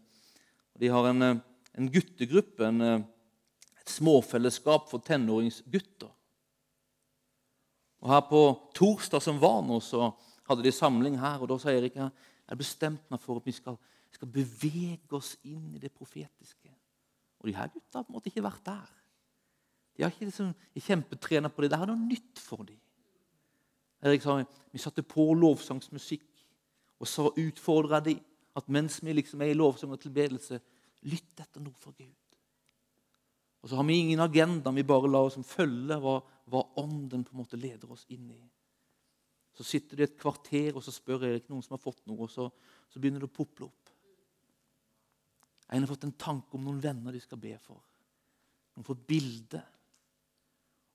De 0.80 0.88
har 0.88 1.08
en, 1.08 1.22
eh, 1.22 1.36
en 1.74 1.92
guttegruppe, 1.92 2.66
en, 2.66 2.80
eh, 2.80 3.02
et 3.80 3.88
småfellesskap 3.88 4.90
for 4.90 4.98
tenåringsgutter. 4.98 6.10
Og 8.00 8.10
her 8.10 8.20
På 8.20 8.70
torsdag 8.74 9.22
som 9.22 9.40
var 9.40 9.62
nå, 9.62 9.80
så 9.80 10.14
hadde 10.46 10.62
de 10.62 10.72
samling 10.72 11.18
her. 11.18 11.40
og 11.40 11.48
Da 11.48 11.58
sa 11.58 11.70
Erik 11.70 11.94
jeg 11.94 12.10
har 12.48 12.56
bestemt 12.56 13.10
meg 13.10 13.20
for 13.20 13.36
at 13.40 13.46
vi 13.46 13.52
skal, 13.52 13.78
skal, 14.12 14.28
bevege 14.28 15.12
oss 15.12 15.36
inn 15.44 15.74
i 15.74 15.78
det 15.78 15.92
profetiske. 15.92 16.68
Og 17.40 17.46
de 17.46 17.54
her 17.54 17.68
gutta 17.68 17.98
har 17.98 18.04
på 18.04 18.12
en 18.12 18.18
måte 18.18 18.30
ikke 18.30 18.44
vært 18.44 18.64
der. 18.64 18.90
De 19.96 20.02
har 20.02 20.10
ikke 20.10 20.26
liksom, 20.26 20.54
kjempetrena 20.76 21.48
på 21.48 21.62
det. 21.62 21.70
Det 21.70 21.80
er 21.80 21.86
noe 21.86 22.08
nytt 22.08 22.38
for 22.38 22.64
dem. 22.64 22.78
Erik 24.04 24.22
sa 24.22 24.36
vi 24.44 24.80
satte 24.82 25.04
på 25.06 25.30
lovsangsmusikk, 25.38 26.26
og 27.00 27.08
så 27.08 27.30
utfordra 27.30 28.02
de 28.04 28.18
at 28.54 28.68
mens 28.70 29.00
vi 29.02 29.14
liksom 29.16 29.42
er 29.42 29.52
i 29.52 29.56
lovsang 29.56 29.94
og 29.94 30.02
tilbedelse, 30.02 30.60
lytt 31.10 31.40
etter 31.40 31.62
noe 31.62 31.74
fra 31.78 31.92
Gud. 31.96 32.12
Og 33.64 33.70
så 33.70 33.78
har 33.78 33.86
vi 33.88 33.96
ingen 33.96 34.20
agenda, 34.20 34.70
vi 34.76 34.84
bare 34.84 35.08
lar 35.08 35.30
oss 35.30 35.38
følge 35.48 35.96
hva, 36.00 36.18
hva, 36.52 36.60
Ånden 36.82 37.24
på 37.24 37.32
en 37.32 37.40
måte 37.40 37.56
leder 37.56 37.90
oss 37.90 38.04
inn 38.12 38.28
i. 38.30 38.42
Så 39.56 39.64
sitter 39.64 39.96
de 39.96 40.04
et 40.04 40.18
kvarter 40.20 40.76
og 40.76 40.84
så 40.84 40.92
spør 40.92 41.24
Erik 41.30 41.48
noen 41.48 41.62
som 41.64 41.76
har 41.78 41.82
fått 41.82 42.02
noe, 42.10 42.26
og 42.26 42.30
så, 42.30 42.50
så 42.92 43.00
begynner 43.00 43.24
det 43.24 43.30
å 43.30 43.36
pople 43.38 43.70
opp. 43.70 43.92
En 45.72 45.80
har 45.80 45.88
fått 45.88 46.04
en 46.04 46.18
tanke 46.20 46.58
om 46.58 46.66
noen 46.66 46.82
venner 46.82 47.14
de 47.14 47.22
skal 47.24 47.40
be 47.40 47.54
for. 47.62 47.80
Noen 48.74 48.86
får 48.86 48.98
et 49.00 49.08
bilde. 49.14 49.62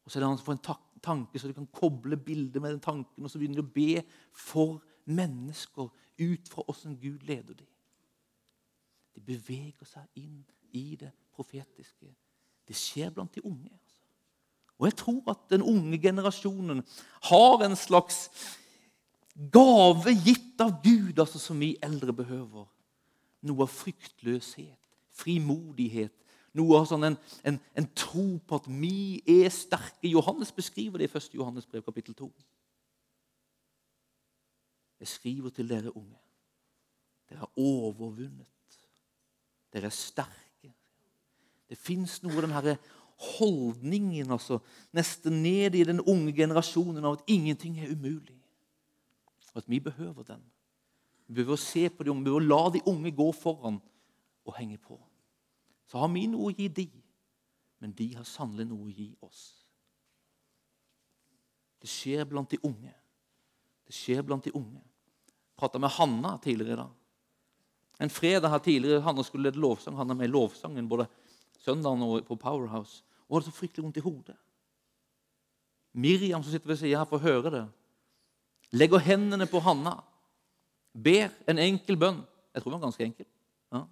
Og 0.09 0.11
så 0.11 0.17
er 0.17 0.23
det 0.23 0.29
han 0.31 0.37
som 0.39 0.45
får 0.47 0.55
en 0.57 1.01
tanke, 1.05 1.37
så 1.37 1.47
du 1.47 1.53
kan 1.53 1.67
koble 1.69 2.17
bildet 2.17 2.57
med 2.57 2.71
den 2.71 2.81
tanken, 2.81 3.21
og 3.21 3.29
så 3.29 3.37
begynner 3.37 3.59
du 3.61 3.67
å 3.67 3.73
be 3.75 4.01
for 4.33 4.79
mennesker 5.05 5.91
ut 6.17 6.49
fra 6.49 6.65
åssen 6.65 6.95
Gud 6.97 7.27
leder 7.29 7.53
dem. 7.59 7.67
De 9.13 9.21
beveger 9.21 9.85
seg 9.85 10.07
inn 10.17 10.39
i 10.73 10.97
det 10.97 11.11
profetiske. 11.37 12.09
Det 12.65 12.77
skjer 12.77 13.13
blant 13.13 13.37
de 13.37 13.45
unge. 13.45 13.69
Altså. 13.69 14.01
Og 14.79 14.89
jeg 14.89 14.97
tror 15.03 15.29
at 15.35 15.45
den 15.53 15.67
unge 15.75 16.01
generasjonen 16.01 16.81
har 17.29 17.65
en 17.67 17.77
slags 17.77 18.31
gave 19.53 20.15
gitt 20.25 20.57
av 20.65 20.79
Gud 20.81 21.21
altså, 21.21 21.37
som 21.37 21.61
vi 21.61 21.75
eldre 21.85 22.17
behøver. 22.17 22.65
Noe 23.45 23.69
av 23.69 23.77
fryktløshet, 23.77 24.73
frimodighet, 25.21 26.17
noe 26.57 26.79
av 26.79 26.87
sånn 26.89 27.05
en, 27.09 27.17
en, 27.47 27.59
en, 27.77 27.87
tro 27.97 28.25
på 28.47 28.59
at 28.59 28.67
vi 28.69 29.19
er 29.29 29.51
sterke. 29.53 30.09
Johannes 30.09 30.51
beskriver 30.55 31.01
det 31.01 31.09
i 31.09 31.11
1. 31.11 31.35
Johannes 31.37 31.67
brev, 31.69 31.83
kapittel 31.85 32.15
2. 32.17 32.29
Jeg 34.99 35.11
skriver 35.13 35.53
til 35.55 35.69
dere 35.69 35.93
unge. 35.95 36.19
Dere 37.29 37.43
har 37.45 37.51
overvunnet. 37.61 38.79
Dere 39.73 39.91
er 39.91 39.95
sterke. 39.95 40.73
Det 41.69 41.77
fins 41.77 42.17
noe 42.25 42.39
av 42.39 42.47
denne 42.47 42.77
holdningen 43.19 44.31
altså, 44.31 44.61
nesten 44.95 45.41
ned 45.43 45.75
i 45.75 45.83
den 45.87 45.99
unge 46.01 46.33
generasjonen 46.35 47.03
av 47.03 47.19
at 47.19 47.31
ingenting 47.31 47.77
er 47.79 47.91
umulig. 47.91 48.37
Og 49.53 49.61
at 49.61 49.69
vi 49.69 49.81
behøver 49.83 50.23
den. 50.23 50.41
Vi 51.27 51.37
behøver 51.37 51.59
å 51.59 51.61
se 51.61 51.85
på 51.93 52.03
de 52.03 52.11
unge, 52.13 52.23
vi 52.23 52.31
behøver 52.31 52.45
å 52.45 52.49
la 52.49 52.73
de 52.73 52.81
unge 52.89 53.13
gå 53.13 53.29
foran 53.37 53.77
og 54.47 54.55
henge 54.57 54.79
på. 54.81 54.97
Så 55.89 55.97
har 55.97 56.11
vi 56.13 56.27
noe 56.29 56.51
å 56.51 56.53
gi 56.53 56.67
de, 56.69 56.85
men 57.81 57.95
de 57.97 58.11
har 58.13 58.27
sannelig 58.27 58.67
noe 58.69 58.85
å 58.85 58.93
gi 58.93 59.09
oss. 59.25 59.41
Det 61.79 61.89
skjer 61.89 62.27
blant 62.29 62.51
de 62.51 62.59
unge. 62.67 62.93
Det 63.87 63.95
skjer 63.95 64.21
blant 64.25 64.45
de 64.45 64.53
unge. 64.53 64.83
Jeg 64.83 65.57
prata 65.57 65.81
med 65.81 65.91
Hanna 65.95 66.35
tidligere 66.43 66.75
i 66.75 66.81
dag. 66.83 66.91
En 67.99 68.11
fredag 68.13 68.51
her 68.53 68.61
tidligere 68.63 69.03
Hanna 69.03 69.23
skulle 69.23 69.49
lede 69.49 69.59
lovsang. 69.59 69.97
Han 69.97 70.11
er 70.11 70.19
med 70.19 70.29
i 70.29 70.31
lovsangen 70.31 70.87
både 70.91 71.07
søndagen 71.59 72.23
på 72.23 72.37
Powerhouse 72.39 73.03
Hun 73.27 73.35
hadde 73.35 73.49
så 73.49 73.57
fryktelig 73.57 73.83
vondt 73.83 73.97
i 73.97 74.05
hodet. 74.05 74.35
Miriam 75.93 76.43
som 76.43 76.51
sitter 76.51 76.67
ved 76.67 76.79
sida 76.79 76.97
her, 76.97 77.05
får 77.05 77.21
høre 77.21 77.51
det. 77.53 77.65
Legger 78.71 79.01
hendene 79.05 79.45
på 79.49 79.59
Hanna. 79.61 79.99
Ber 80.93 81.29
en 81.49 81.61
enkel 81.61 81.97
bønn. 81.97 82.23
Jeg 82.53 82.61
tror 82.61 82.71
den 82.71 82.79
var 82.79 82.87
ganske 82.87 83.05
enkel. 83.05 83.27
Ja. 83.73 83.83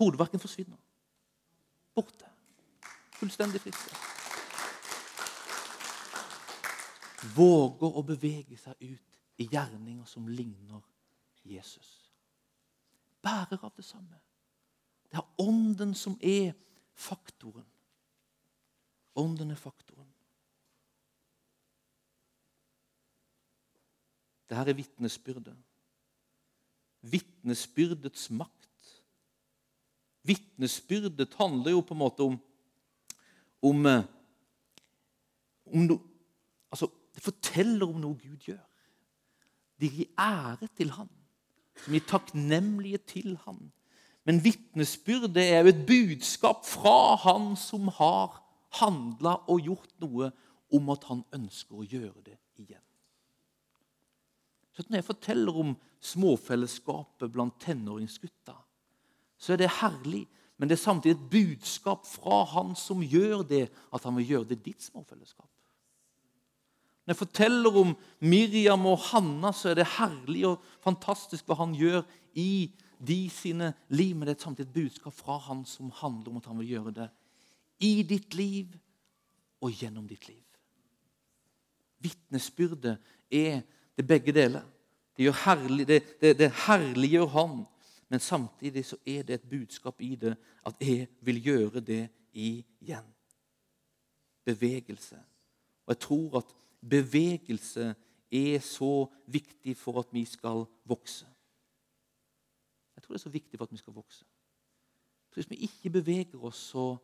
Hodeverken 0.00 0.42
forsvinner. 0.42 0.78
Borte. 1.98 2.28
Fullstendig 3.18 3.60
friske. 3.64 3.96
Våger 7.34 7.96
å 7.98 8.02
bevege 8.06 8.58
seg 8.60 8.78
ut 8.86 9.18
i 9.42 9.48
gjerninger 9.50 10.06
som 10.06 10.28
ligner 10.30 10.84
Jesus. 11.42 11.88
Bærer 13.22 13.58
av 13.66 13.72
det 13.74 13.84
samme. 13.84 14.20
Det 15.10 15.18
er 15.18 15.42
ånden 15.42 15.94
som 15.98 16.14
er 16.22 16.52
faktoren. 16.94 17.66
Ånden 19.18 19.50
er 19.50 19.58
faktoren. 19.58 20.06
Dette 24.48 24.70
er 24.70 24.78
vitnesbyrdet. 24.78 25.56
Vitnesbyrdets 27.10 28.30
makt. 28.30 28.67
Vitnesbyrdet 30.26 31.34
handler 31.38 31.70
jo 31.70 31.80
på 31.80 31.94
en 31.94 32.02
måte 32.02 32.26
om, 32.26 32.38
om, 33.62 33.86
eh, 33.86 34.02
om 35.66 35.86
no, 35.86 35.98
altså, 36.70 36.90
Det 37.14 37.22
forteller 37.22 37.88
om 37.88 37.96
noe 37.98 38.14
Gud 38.14 38.44
gjør. 38.46 38.62
Det 39.80 39.88
gir 39.90 40.06
ære 40.18 40.68
til 40.76 40.90
Han. 40.94 41.08
Som 41.82 41.94
gir 41.94 42.04
takknemlige 42.06 42.98
til 42.98 43.38
Han. 43.44 43.72
Men 44.28 44.42
vitnesbyrdet 44.44 45.40
er 45.40 45.62
jo 45.64 45.72
et 45.72 45.86
budskap 45.86 46.66
fra 46.68 47.16
han 47.16 47.54
som 47.56 47.88
har 47.96 48.34
handla 48.76 49.38
og 49.48 49.62
gjort 49.64 49.94
noe, 50.04 50.28
om 50.68 50.90
at 50.92 51.06
han 51.08 51.22
ønsker 51.32 51.78
å 51.80 51.86
gjøre 51.88 52.26
det 52.26 52.36
igjen. 52.60 52.82
Så 54.76 54.84
Når 54.84 54.98
jeg 54.98 55.06
forteller 55.06 55.60
om 55.62 55.70
småfellesskapet 56.04 57.32
blant 57.32 57.56
tenåringsgutta, 57.64 58.52
så 59.38 59.54
er 59.54 59.62
det 59.62 59.76
herlig. 59.80 60.24
Men 60.58 60.68
det 60.68 60.78
er 60.78 60.82
samtidig 60.82 61.14
et 61.16 61.30
budskap 61.30 62.06
fra 62.06 62.42
han 62.50 62.74
som 62.76 63.02
gjør 63.02 63.44
det, 63.46 63.68
at 63.94 64.04
han 64.04 64.16
vil 64.18 64.32
gjøre 64.32 64.50
det 64.50 64.64
ditt 64.64 64.82
småfellesskap. 64.82 65.46
Når 67.06 67.14
jeg 67.14 67.20
forteller 67.22 67.76
om 67.80 67.94
Miriam 68.20 68.82
og 68.90 68.98
Hanna, 69.08 69.52
så 69.56 69.70
er 69.70 69.78
det 69.78 69.86
herlig 69.94 70.42
og 70.50 70.64
fantastisk 70.84 71.46
hva 71.48 71.56
han 71.62 71.72
gjør 71.78 72.02
i 72.36 72.68
de 72.98 73.20
sine 73.32 73.70
liv. 73.88 74.12
Men 74.12 74.28
det 74.28 74.34
er 74.34 74.42
samtidig 74.42 74.68
et 74.68 74.74
budskap 74.74 75.14
fra 75.16 75.38
han 75.46 75.62
som 75.64 75.94
handler 76.02 76.34
om 76.34 76.42
at 76.42 76.50
han 76.50 76.58
vil 76.60 76.74
gjøre 76.74 76.94
det 76.98 77.08
i 77.86 78.02
ditt 78.02 78.34
liv 78.34 78.74
og 79.62 79.72
gjennom 79.72 80.06
ditt 80.10 80.26
liv. 80.28 80.42
Vitnesbyrdet 82.02 82.98
er 83.30 83.62
det 83.96 84.06
begge 84.06 84.34
deler. 84.34 84.66
Det, 85.16 85.32
herlig, 85.46 85.86
det, 85.88 86.02
det, 86.20 86.36
det 86.38 86.52
herliggjør 86.66 87.32
Han, 87.34 87.54
men 88.08 88.20
samtidig 88.20 88.84
så 88.84 88.96
er 89.06 89.22
det 89.22 89.34
et 89.34 89.50
budskap 89.50 90.00
i 90.00 90.14
det 90.14 90.36
at 90.66 90.74
jeg 90.80 91.08
vil 91.20 91.42
gjøre 91.44 91.80
det 91.80 92.08
igjen. 92.32 93.14
Bevegelse. 94.44 95.16
Og 95.86 95.94
jeg 95.94 95.98
tror 95.98 96.38
at 96.38 96.54
bevegelse 96.90 97.94
er 98.32 98.58
så 98.60 99.06
viktig 99.26 99.76
for 99.76 99.98
at 100.00 100.06
vi 100.12 100.24
skal 100.24 100.64
vokse. 100.84 101.26
Jeg 102.96 103.02
tror 103.02 103.12
det 103.12 103.20
er 103.20 103.28
så 103.28 103.28
viktig 103.28 103.58
for 103.58 103.64
at 103.64 103.72
vi 103.72 103.76
skal 103.76 103.92
vokse. 103.92 104.24
For 105.28 105.34
Hvis 105.34 105.50
vi 105.50 105.56
ikke 105.56 105.90
beveger 105.90 106.44
oss, 106.44 106.56
så 106.56 106.96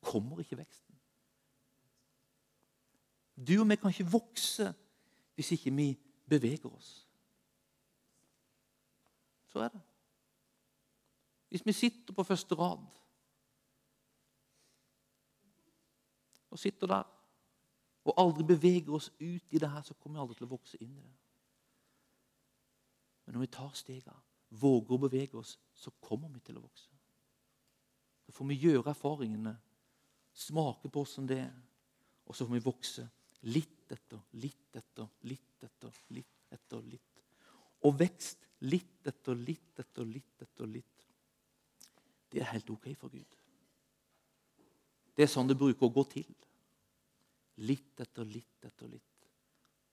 kommer 0.00 0.40
ikke 0.40 0.56
veksten. 0.56 0.94
Du 3.48 3.60
og 3.60 3.68
vi 3.68 3.76
kan 3.76 3.90
ikke 3.90 4.10
vokse 4.12 4.74
hvis 5.34 5.52
ikke 5.52 5.74
vi 5.74 5.98
beveger 6.28 6.74
oss. 6.74 7.01
Så 9.52 9.60
er 9.60 9.72
det. 9.72 9.80
Hvis 11.52 11.66
vi 11.66 11.72
sitter 11.76 12.14
på 12.16 12.24
første 12.24 12.56
rad 12.56 12.84
og 16.52 16.58
sitter 16.58 16.86
der 16.86 17.08
og 18.04 18.14
aldri 18.18 18.44
beveger 18.44 18.94
oss 18.96 19.10
ut 19.20 19.54
i 19.54 19.58
det 19.60 19.70
her, 19.70 19.82
så 19.82 19.94
kommer 19.94 20.18
vi 20.18 20.22
aldri 20.22 20.38
til 20.38 20.48
å 20.48 20.54
vokse 20.54 20.78
inn 20.80 20.94
i 20.96 21.02
det. 21.02 21.18
Men 23.24 23.36
når 23.36 23.44
vi 23.44 23.50
tar 23.54 23.76
stegene, 23.78 24.16
våger 24.48 24.96
å 24.96 25.02
bevege 25.04 25.38
oss, 25.38 25.54
så 25.72 25.92
kommer 26.00 26.32
vi 26.32 26.40
til 26.44 26.58
å 26.58 26.64
vokse. 26.64 26.88
Så 28.26 28.34
får 28.34 28.48
vi 28.50 28.58
gjøre 28.64 28.90
erfaringene, 28.90 29.54
smake 30.32 30.88
på 30.88 31.04
hvordan 31.04 31.28
det 31.30 31.38
er, 31.44 31.60
og 32.26 32.36
så 32.36 32.46
får 32.46 32.58
vi 32.58 32.64
vokse 32.64 33.06
litt 33.52 33.92
etter, 33.92 34.20
litt 34.40 34.76
etter, 34.76 35.08
litt 35.28 35.64
etter, 35.68 36.02
litt 36.16 36.52
etter 36.52 36.84
litt. 36.88 37.22
Og 37.86 37.96
vekst 37.98 38.48
litt 38.62 39.06
etter 39.08 39.38
litt 39.38 39.80
etter 39.82 40.06
litt 40.06 40.44
etter 40.44 40.68
litt. 40.70 41.06
Det 42.32 42.40
er 42.40 42.52
helt 42.54 42.70
ok 42.72 42.92
for 42.98 43.12
Gud. 43.12 43.38
Det 45.12 45.26
er 45.26 45.30
sånn 45.30 45.50
det 45.50 45.58
bruker 45.60 45.88
å 45.88 45.92
gå 45.92 46.04
til. 46.14 46.28
Litt 47.68 48.00
etter 48.00 48.28
litt 48.28 48.64
etter 48.64 48.88
litt. 48.88 49.08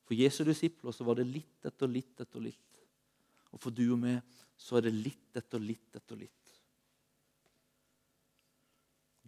For 0.08 0.18
Jesu 0.18 0.44
disipler 0.48 0.96
så 0.96 1.06
var 1.06 1.20
det 1.20 1.28
litt 1.30 1.66
etter 1.68 1.92
litt 1.92 2.22
etter 2.24 2.42
litt. 2.42 2.84
Og 3.54 3.62
for 3.62 3.74
du 3.76 3.84
og 3.92 4.00
meg 4.02 4.22
så 4.60 4.78
er 4.78 4.88
det 4.88 4.96
litt 4.96 5.38
etter 5.38 5.62
litt 5.62 5.98
etter 5.98 6.20
litt. 6.20 6.54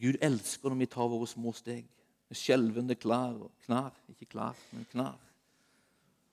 Gud 0.02 0.18
elsker 0.24 0.72
når 0.72 0.80
vi 0.82 0.90
tar 0.96 1.10
våre 1.12 1.28
små 1.30 1.52
steg 1.54 1.86
med 2.32 2.40
skjelvende 2.40 2.96
klær 2.98 3.36
og 3.46 3.52
knær. 3.68 3.94
Ikke 4.14 4.30
klær, 4.32 4.58
men 4.72 4.88
knær. 4.94 5.20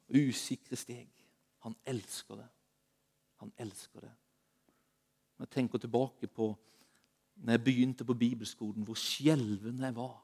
Usikre 0.09 0.79
steg. 0.79 1.11
Han 1.67 1.77
elsker 1.91 2.39
det. 2.41 2.49
Han 3.43 3.53
elsker 3.59 4.01
det. 4.01 4.15
Når 5.39 5.47
jeg 5.47 5.55
tenker 5.55 5.79
tilbake 5.79 6.27
på 6.27 6.53
når 7.39 7.55
jeg 7.55 7.65
begynte 7.65 8.05
på 8.05 8.15
bibelskolen, 8.19 8.83
hvor 8.83 8.99
skjelven 8.99 9.79
jeg 9.79 9.95
var 9.95 10.17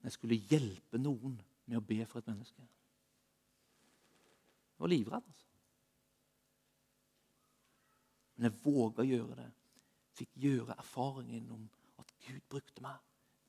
når 0.00 0.08
jeg 0.08 0.12
skulle 0.16 0.38
hjelpe 0.48 0.98
noen 0.98 1.34
med 1.68 1.76
å 1.76 1.84
be 1.84 1.98
for 2.08 2.22
et 2.22 2.28
menneske. 2.30 2.62
Jeg 4.70 4.80
var 4.80 4.88
livredd. 4.88 5.26
altså. 5.26 5.46
Men 8.36 8.48
jeg 8.48 8.62
våga 8.64 9.04
gjøre 9.04 9.36
det. 9.42 9.50
Fikk 10.16 10.38
gjøre 10.40 10.78
erfaringen 10.80 11.50
om 11.52 11.66
at 12.00 12.14
Gud 12.24 12.40
brukte 12.48 12.80
meg. 12.84 12.96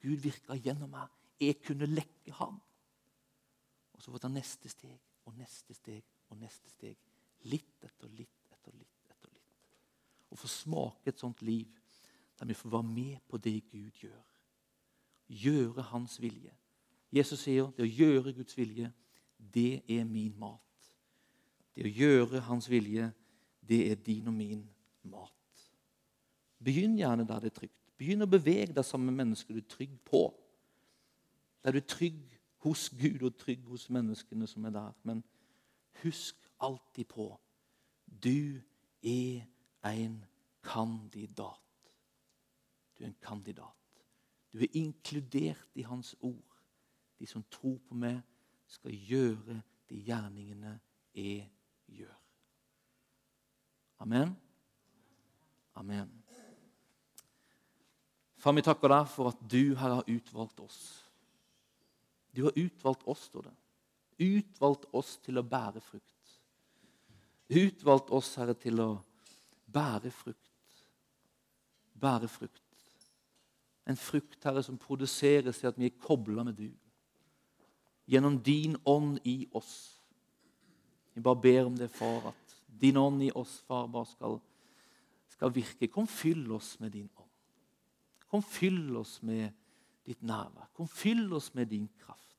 Gud 0.04 0.20
virka 0.26 0.58
gjennom 0.60 0.92
meg. 0.92 1.08
Jeg 1.40 1.62
kunne 1.64 1.88
lekke 1.88 2.36
ham. 2.36 2.60
Og 3.96 4.04
så 4.04 4.12
var 4.12 4.26
det 4.26 4.34
neste 4.36 4.70
steg 4.70 5.00
og 5.30 5.38
neste 5.40 5.78
steg 5.78 6.04
og 6.28 6.42
neste 6.42 6.70
steg. 6.74 7.00
Litt 7.50 7.86
etter 7.86 8.10
litt 8.14 8.52
etter 8.52 8.76
litt 8.76 9.12
etter 9.12 9.32
litt. 9.32 9.78
Å 10.30 10.38
få 10.38 10.50
smake 10.50 11.12
et 11.12 11.22
sånt 11.22 11.42
liv 11.46 11.70
der 12.40 12.50
vi 12.50 12.58
får 12.58 12.74
være 12.74 12.90
med 12.90 13.22
på 13.30 13.38
det 13.38 13.60
Gud 13.70 14.04
gjør. 14.04 14.22
Gjøre 15.32 15.86
Hans 15.92 16.18
vilje. 16.22 16.54
Jesus 17.12 17.44
sier 17.44 17.70
det 17.76 17.86
å 17.86 17.92
gjøre 17.92 18.34
Guds 18.34 18.56
vilje, 18.58 18.92
det 19.38 19.84
er 19.90 20.06
min 20.08 20.34
mat. 20.40 20.90
Det 21.76 21.86
å 21.88 21.92
gjøre 21.92 22.42
Hans 22.48 22.70
vilje, 22.72 23.12
det 23.62 23.84
er 23.92 24.00
din 24.02 24.30
og 24.32 24.36
min 24.36 24.64
mat. 25.08 25.66
Begynn 26.62 26.98
gjerne 27.00 27.26
der 27.28 27.44
det 27.44 27.52
er 27.52 27.58
trygt. 27.62 27.78
Begynn 27.98 28.26
å 28.26 28.30
bevege 28.30 28.74
deg 28.74 28.86
sammen 28.86 29.12
med 29.12 29.26
mennesker 29.26 29.54
du 29.54 29.62
er 29.62 29.70
trygg 29.70 29.94
på. 30.08 30.24
Der 31.62 31.76
du 31.76 31.82
er 31.82 31.90
trygg 31.90 32.22
hos 32.66 32.88
Gud 32.90 33.22
og 33.26 33.38
trygg 33.38 33.68
hos 33.70 33.88
menneskene 33.94 34.48
som 34.50 34.66
er 34.66 34.74
der. 34.76 34.94
Men 35.06 35.24
husk 36.02 36.41
alltid 36.62 37.08
på 37.10 37.28
du 38.06 38.62
er 39.02 39.46
en 39.84 40.26
kandidat. 40.64 41.96
Du 42.98 43.04
er 43.04 43.08
en 43.08 43.18
kandidat. 43.22 44.04
Du 44.54 44.60
er 44.60 44.68
inkludert 44.74 45.70
i 45.76 45.82
Hans 45.82 46.16
ord. 46.20 46.58
De 47.20 47.28
som 47.28 47.44
tror 47.52 47.78
på 47.88 47.96
meg, 47.96 48.22
skal 48.68 48.96
gjøre 48.96 49.62
de 49.90 50.00
gjerningene 50.00 50.78
jeg 51.16 51.50
gjør. 51.92 52.14
Amen. 54.00 54.36
Amen. 55.76 56.12
Far, 58.42 58.56
vi 58.58 58.64
takker 58.66 58.90
deg 58.90 59.10
for 59.12 59.30
at 59.30 59.42
du 59.44 59.76
her 59.78 59.98
har 60.00 60.08
utvalgt 60.10 60.64
oss. 60.64 60.80
Du 62.32 62.46
har 62.48 62.56
utvalgt 62.58 63.04
oss, 63.12 63.28
står 63.28 63.50
det. 63.50 63.54
Utvalgt 64.22 64.88
oss 64.98 65.18
til 65.22 65.38
å 65.38 65.46
bære 65.46 65.84
frukt 65.84 66.11
utvalgt 67.52 68.12
oss, 68.16 68.36
Herre, 68.40 68.56
til 68.56 68.80
å 68.80 68.90
bære 69.72 70.12
frukt. 70.16 70.84
Bære 72.02 72.30
frukt. 72.32 72.64
En 73.90 73.98
frukt, 73.98 74.40
Herre, 74.44 74.64
som 74.64 74.80
produseres 74.80 75.62
i 75.62 75.70
at 75.70 75.80
vi 75.80 75.90
er 75.90 76.00
kobla 76.02 76.46
med 76.48 76.58
du. 76.60 76.70
Gjennom 78.12 78.40
din 78.44 78.78
ånd 78.86 79.20
i 79.28 79.46
oss. 79.58 79.98
Vi 81.14 81.22
bare 81.24 81.42
ber 81.44 81.66
om 81.68 81.78
det, 81.78 81.90
far, 81.92 82.32
at 82.32 82.56
din 82.82 82.98
ånd 82.98 83.24
i 83.24 83.32
oss, 83.36 83.60
far, 83.68 83.88
bare 83.92 84.08
skal, 84.10 84.40
skal 85.36 85.54
virke. 85.54 85.90
Kom, 85.92 86.08
fyll 86.08 86.48
oss 86.56 86.78
med 86.80 86.96
din 86.96 87.10
ånd. 87.16 87.30
Kom, 88.32 88.44
fyll 88.44 88.96
oss 88.96 89.18
med 89.28 89.52
ditt 90.08 90.22
nærvær. 90.24 90.70
Kom, 90.74 90.88
fyll 90.88 91.28
oss 91.36 91.52
med 91.54 91.68
din 91.68 91.90
kraft. 92.00 92.32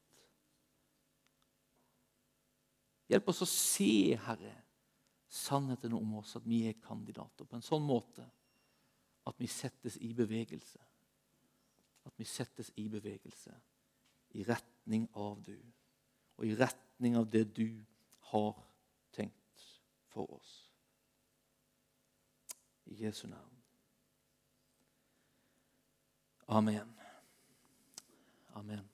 Hjelp 3.13 3.29
oss 3.29 3.43
å 3.45 3.49
se, 3.49 4.17
Herre, 4.25 4.55
sannheten 5.33 5.95
om 5.97 6.15
oss, 6.21 6.37
at 6.37 6.47
vi 6.47 6.67
er 6.69 6.81
kandidater, 6.85 7.49
på 7.49 7.57
en 7.57 7.65
sånn 7.65 7.85
måte 7.87 8.25
at 9.29 9.39
vi 9.41 9.49
settes 9.49 9.97
i 10.03 10.13
bevegelse. 10.17 10.81
At 12.05 12.19
vi 12.19 12.27
settes 12.27 12.73
i 12.83 12.89
bevegelse 12.91 13.55
i 14.33 14.45
retning 14.49 15.07
av 15.15 15.41
du, 15.45 15.57
og 16.37 16.47
i 16.49 16.57
retning 16.57 17.17
av 17.17 17.29
det 17.31 17.45
du 17.57 17.69
har 18.33 18.57
tenkt 19.13 19.67
for 20.13 20.39
oss. 20.39 20.53
I 22.89 22.97
Jesu 23.05 23.27
navn. 23.29 23.61
Amen. 26.49 26.97
Amen. 28.57 28.92